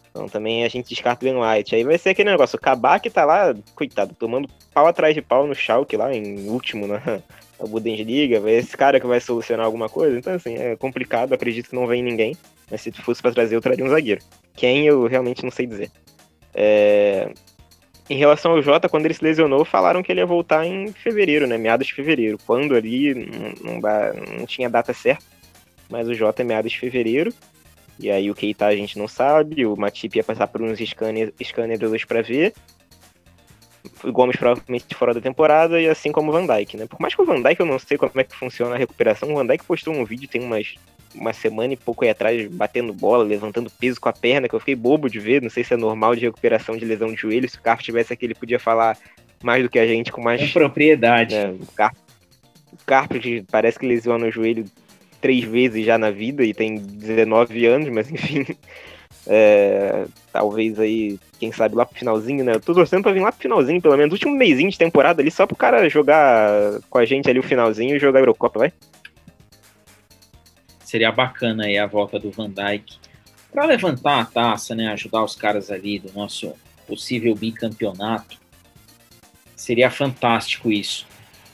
[0.08, 1.74] Então também a gente descarta o Ben White.
[1.74, 5.46] Aí vai ser aquele negócio, o Kabak tá lá, coitado, tomando pau atrás de pau
[5.46, 7.00] no Schalke lá, em último na,
[7.58, 8.40] na Bundesliga.
[8.40, 10.16] Vai esse cara que vai solucionar alguma coisa.
[10.16, 12.36] Então assim, é complicado, acredito que não vem ninguém.
[12.70, 14.22] Mas se fosse para trazer, eu traria um zagueiro.
[14.54, 15.90] Quem eu realmente não sei dizer.
[16.54, 17.30] É...
[18.08, 21.46] Em relação ao Jota, quando ele se lesionou, falaram que ele ia voltar em fevereiro,
[21.46, 21.58] né?
[21.58, 22.38] Meados de fevereiro.
[22.46, 23.14] Quando ali,
[23.62, 25.24] não, não, não tinha data certa,
[25.90, 27.32] mas o Jota é meados de fevereiro.
[27.98, 31.32] E aí o Keita a gente não sabe, o Matip ia passar por uns scanners,
[31.42, 32.52] scanners para ver.
[34.04, 36.86] O Gomes provavelmente fora da temporada, e assim como o Van Dijk, né?
[36.86, 39.30] Por mais que o Van Dijk eu não sei como é que funciona a recuperação,
[39.32, 40.74] o Van Dijk postou um vídeo tem umas
[41.14, 44.60] uma semana e pouco aí atrás, batendo bola, levantando peso com a perna, que eu
[44.60, 45.42] fiquei bobo de ver.
[45.42, 47.48] Não sei se é normal de recuperação de lesão de joelho.
[47.48, 48.98] Se o Carlos tivesse aqui, ele podia falar
[49.42, 50.40] mais do que a gente, com mais.
[50.40, 51.34] Com propriedade.
[51.34, 51.66] Né, o,
[52.84, 54.64] Carlos, o parece que lesiona o joelho
[55.20, 58.44] três vezes já na vida e tem 19 anos, mas enfim.
[59.26, 62.54] É, talvez aí, quem sabe lá pro finalzinho, né?
[62.54, 65.30] Eu tô torcendo pra vir lá pro finalzinho, pelo menos, último mêsinho de temporada ali,
[65.30, 68.72] só pro cara jogar com a gente ali o finalzinho e jogar a Eurocopa, vai?
[70.84, 72.98] Seria bacana aí a volta do Van Dijk
[73.52, 74.88] para levantar a taça, né?
[74.92, 76.52] Ajudar os caras ali do nosso
[76.86, 78.38] possível bicampeonato.
[79.56, 81.06] Seria fantástico isso.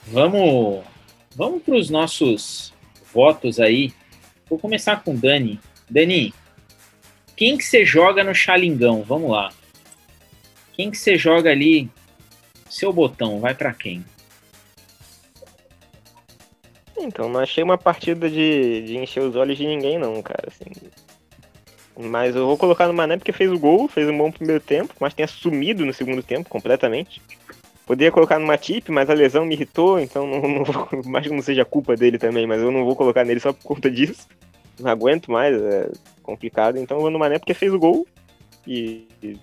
[0.07, 0.85] Vamos,
[1.35, 2.75] vamos para os nossos
[3.15, 3.93] votos aí.
[4.51, 5.59] Vou começar com o Dani.
[5.89, 6.35] Dani,
[7.43, 9.03] quem que você joga no Xalingão?
[9.03, 9.53] Vamos lá.
[10.75, 11.91] Quem que você joga ali?
[12.71, 14.05] Seu botão vai para quem?
[16.97, 20.45] Então, não achei uma partida de, de encher os olhos de ninguém, não, cara.
[20.47, 20.71] Assim.
[21.99, 24.95] Mas eu vou colocar no Mané porque fez o gol, fez um bom primeiro tempo,
[25.01, 27.21] mas tem assumido no segundo tempo completamente.
[27.85, 31.35] Poderia colocar no Matip, mas a lesão me irritou, então não, não vou, mais que
[31.35, 34.29] não seja culpa dele também, mas eu não vou colocar nele só por conta disso.
[34.79, 35.91] Não aguento mais, é
[36.23, 36.79] complicado.
[36.79, 38.07] Então eu vou no Mané porque fez o gol
[38.67, 39.39] e, e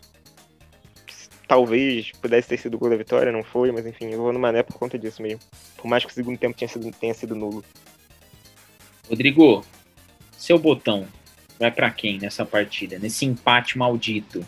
[1.47, 4.39] talvez pudesse ter sido o gol da vitória, não foi, mas enfim, eu vou no
[4.39, 5.39] Mané por conta disso mesmo.
[5.76, 7.64] Por mais que o segundo tempo tenha sido, tenha sido nulo.
[9.10, 9.65] Rodrigo,
[10.38, 11.07] seu botão
[11.60, 14.45] vai para quem nessa partida, nesse empate maldito?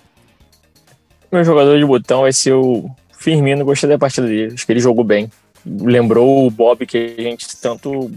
[1.32, 4.80] Meu jogador de botão vai ser o Firmino, gostei da partida dele, acho que ele
[4.80, 5.32] jogou bem.
[5.66, 8.12] Lembrou o Bob que a gente tanto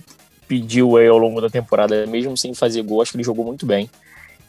[0.47, 3.65] pediu aí ao longo da temporada, mesmo sem fazer gol, acho que ele jogou muito
[3.65, 3.89] bem.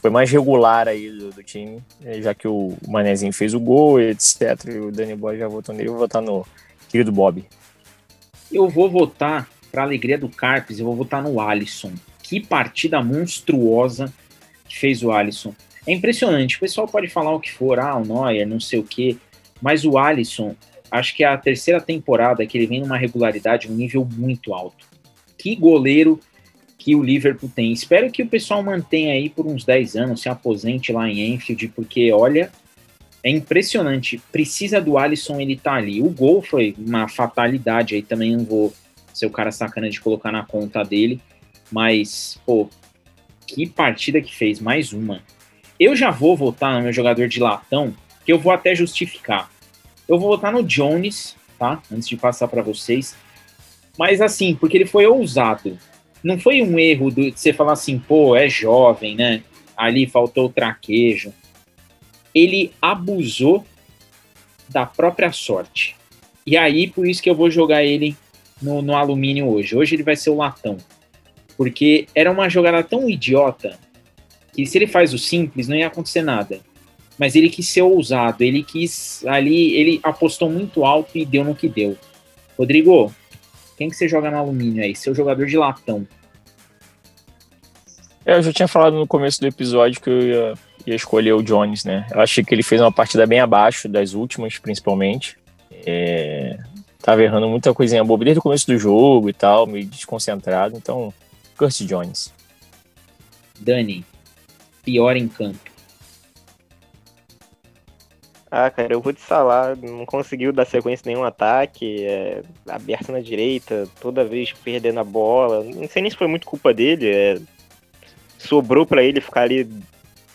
[0.06, 1.82] Foi mais regular aí do, do time,
[2.22, 4.66] já que o Manezinho fez o gol, etc.
[4.68, 6.46] E o Danny Boy já votou nele, eu vou votar no
[6.88, 7.44] querido Bob.
[8.52, 11.92] Eu vou votar, para alegria do Carpes, eu vou votar no Alisson.
[12.22, 14.14] Que partida monstruosa
[14.70, 15.56] que fez o Alisson.
[15.88, 18.84] É impressionante, o pessoal pode falar o que for, ah, o Neuer, não sei o
[18.84, 19.18] quê,
[19.60, 20.56] mas o Alisson,
[20.92, 24.86] acho que é a terceira temporada que ele vem numa regularidade, um nível muito alto.
[25.36, 26.20] Que goleiro
[26.86, 27.72] que o Liverpool tem.
[27.72, 31.70] Espero que o pessoal mantenha aí por uns 10 anos, se aposente lá em Enfield,
[31.70, 32.52] porque olha,
[33.24, 34.22] é impressionante.
[34.32, 36.00] Precisa do Alisson, ele tá ali.
[36.00, 38.72] O gol foi uma fatalidade aí, também não vou
[39.12, 41.20] ser o cara sacana de colocar na conta dele,
[41.72, 42.70] mas, pô,
[43.48, 45.24] que partida que fez, mais uma.
[45.80, 49.50] Eu já vou votar no meu jogador de latão, que eu vou até justificar.
[50.08, 51.82] Eu vou votar no Jones, tá?
[51.92, 53.16] Antes de passar para vocês.
[53.98, 55.80] Mas assim, porque ele foi ousado.
[56.26, 59.44] Não foi um erro de você falar assim, pô, é jovem, né?
[59.78, 61.32] Ali faltou traquejo.
[62.34, 63.64] Ele abusou
[64.68, 65.96] da própria sorte.
[66.44, 68.18] E aí, por isso que eu vou jogar ele
[68.60, 69.76] no, no alumínio hoje.
[69.76, 70.78] Hoje ele vai ser o latão.
[71.56, 73.78] Porque era uma jogada tão idiota
[74.52, 76.60] que se ele faz o simples, não ia acontecer nada.
[77.20, 81.54] Mas ele quis ser ousado, ele quis ali, ele apostou muito alto e deu no
[81.54, 81.96] que deu.
[82.58, 83.14] Rodrigo,
[83.78, 84.96] quem que você joga no alumínio aí?
[84.96, 86.08] Seu jogador de latão.
[88.26, 90.54] É, eu já tinha falado no começo do episódio que eu ia,
[90.88, 92.08] ia, escolher o Jones, né?
[92.12, 95.38] Eu achei que ele fez uma partida bem abaixo das últimas, principalmente.
[95.86, 96.58] É,
[97.02, 100.76] tava errando muita coisinha boba desde o começo do jogo e tal, meio desconcentrado.
[100.76, 101.14] Então,
[101.56, 102.34] Curtis Jones.
[103.60, 104.04] Dani,
[104.84, 105.75] pior em campo.
[108.58, 113.20] Ah, cara, vou de Salah, não conseguiu dar sequência em nenhum ataque, é, aberto na
[113.20, 115.62] direita, toda vez perdendo a bola.
[115.62, 117.38] Não sei nem se foi muito culpa dele, é,
[118.38, 119.70] sobrou para ele ficar ali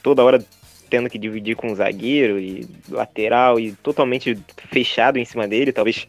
[0.03, 0.45] toda hora
[0.91, 4.39] tendo que dividir com o zagueiro e lateral e totalmente
[4.69, 6.07] fechado em cima dele, talvez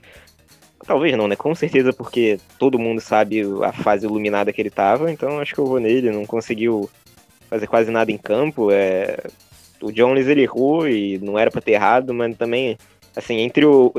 [0.85, 1.37] Talvez não, né?
[1.37, 5.59] Com certeza, porque todo mundo sabe a fase iluminada que ele tava, então acho que
[5.59, 6.11] eu vou nele.
[6.11, 6.89] Não conseguiu
[7.49, 8.69] fazer quase nada em campo.
[8.69, 9.17] É...
[9.81, 12.77] O Jones ele errou e não era para ter errado, mas também,
[13.15, 13.93] assim, entre o,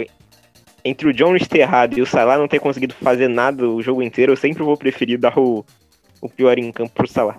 [0.85, 4.03] entre o Jones ter errado e o Salah não ter conseguido fazer nada o jogo
[4.03, 5.65] inteiro, eu sempre vou preferir dar o,
[6.21, 7.39] o pior em campo pro Salah.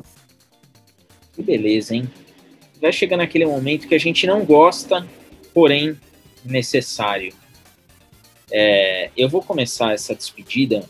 [1.34, 2.10] Que beleza, hein?
[2.82, 5.08] Vai chegar naquele momento que a gente não gosta,
[5.54, 5.98] porém
[6.44, 7.34] necessário.
[8.52, 10.84] É, eu vou começar essa despedida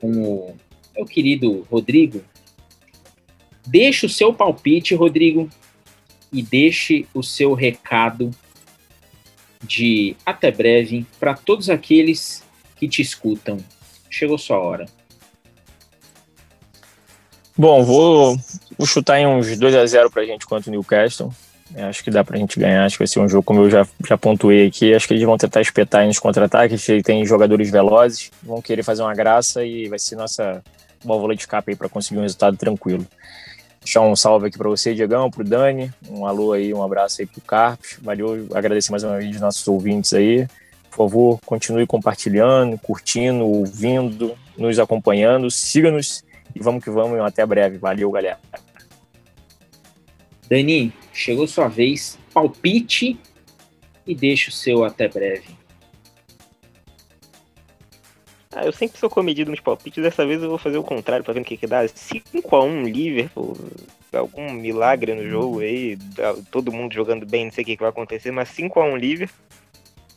[0.00, 0.56] com o
[0.94, 2.22] meu querido Rodrigo.
[3.66, 5.48] Deixe o seu palpite, Rodrigo,
[6.34, 8.32] e deixe o seu recado
[9.62, 12.42] de até breve para todos aqueles
[12.76, 13.56] que te escutam.
[14.10, 14.86] Chegou sua hora.
[17.56, 18.36] Bom, vou,
[18.76, 21.32] vou chutar em uns 2 a 0 para a gente contra o Newcastle.
[21.72, 22.84] É, acho que dá pra gente ganhar.
[22.84, 24.92] Acho que vai ser um jogo, como eu já, já pontuei aqui.
[24.92, 26.84] Acho que eles vão tentar espetar nos contra-ataques.
[27.04, 30.62] Tem jogadores velozes, vão querer fazer uma graça e vai ser nossa
[31.04, 33.06] válvula de escape aí pra conseguir um resultado tranquilo.
[33.84, 35.92] Deixar um salve aqui para você, Diegão, pro Dani.
[36.08, 37.98] Um alô aí, um abraço aí pro Carpes.
[38.00, 40.48] Valeu, agradecer mais uma vez os nossos ouvintes aí.
[40.90, 45.50] Por favor, continue compartilhando, curtindo, ouvindo, nos acompanhando.
[45.50, 46.24] Siga-nos
[46.54, 47.20] e vamos que vamos.
[47.20, 47.76] Até breve.
[47.76, 48.40] Valeu, galera.
[50.48, 52.18] Dani, chegou sua vez.
[52.32, 53.20] Palpite
[54.06, 55.63] e deixa o seu até breve.
[58.56, 61.34] Ah, eu sempre sou comedido nos palpites, dessa vez eu vou fazer o contrário para
[61.34, 61.84] ver o que, que dá.
[61.84, 63.56] 5x1 Liverpool,
[64.12, 65.98] algum milagre no jogo aí,
[66.52, 69.44] todo mundo jogando bem, não sei o que, que vai acontecer, mas 5x1 Liverpool.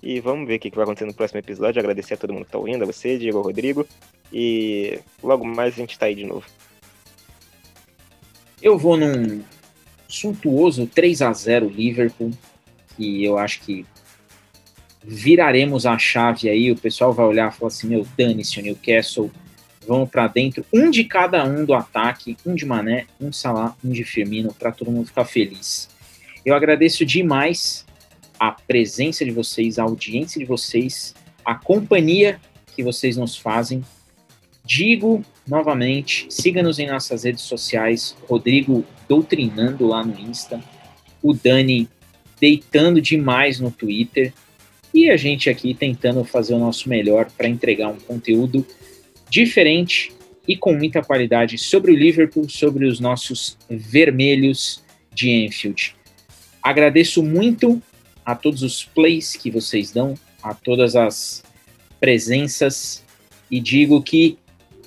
[0.03, 1.79] E vamos ver o que, que vai acontecer no próximo episódio.
[1.79, 3.87] Agradecer a todo mundo que tá ouvindo, a você, Diego Rodrigo.
[4.31, 6.45] E logo mais a gente tá aí de novo.
[8.61, 9.41] Eu vou num
[10.07, 12.31] suntuoso 3 a 0 Liverpool,
[12.95, 13.85] que eu acho que
[15.09, 19.31] viraremos a chave aí, o pessoal vai olhar e falar assim, meu, dane-se o Newcastle,
[19.87, 23.89] vamos para dentro, um de cada um do ataque, um de Mané, um Salah, um
[23.89, 25.87] de Firmino, para todo mundo ficar feliz.
[26.45, 27.85] Eu agradeço demais
[28.37, 31.15] a presença de vocês, a audiência de vocês,
[31.45, 32.37] a companhia
[32.75, 33.85] que vocês nos fazem.
[34.65, 40.61] Digo novamente, siga-nos em nossas redes sociais, Rodrigo Doutrinando lá no Insta,
[41.23, 41.87] o Dani
[42.41, 44.33] deitando demais no Twitter
[44.97, 48.65] e a gente aqui tentando fazer o nosso melhor para entregar um conteúdo
[49.29, 50.11] diferente
[50.47, 54.83] e com muita qualidade sobre o Liverpool, sobre os nossos vermelhos
[55.13, 55.95] de Enfield.
[56.63, 57.79] Agradeço muito
[58.25, 61.43] a todos os plays que vocês dão, a todas as
[61.99, 63.05] presenças
[63.51, 64.39] e digo que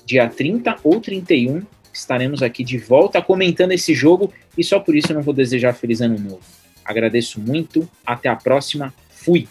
[0.05, 1.61] dia 30 ou 31
[1.93, 5.73] estaremos aqui de volta comentando esse jogo e só por isso eu não vou desejar
[5.73, 6.41] feliz ano novo.
[6.83, 9.47] Agradeço muito, até a próxima, fui!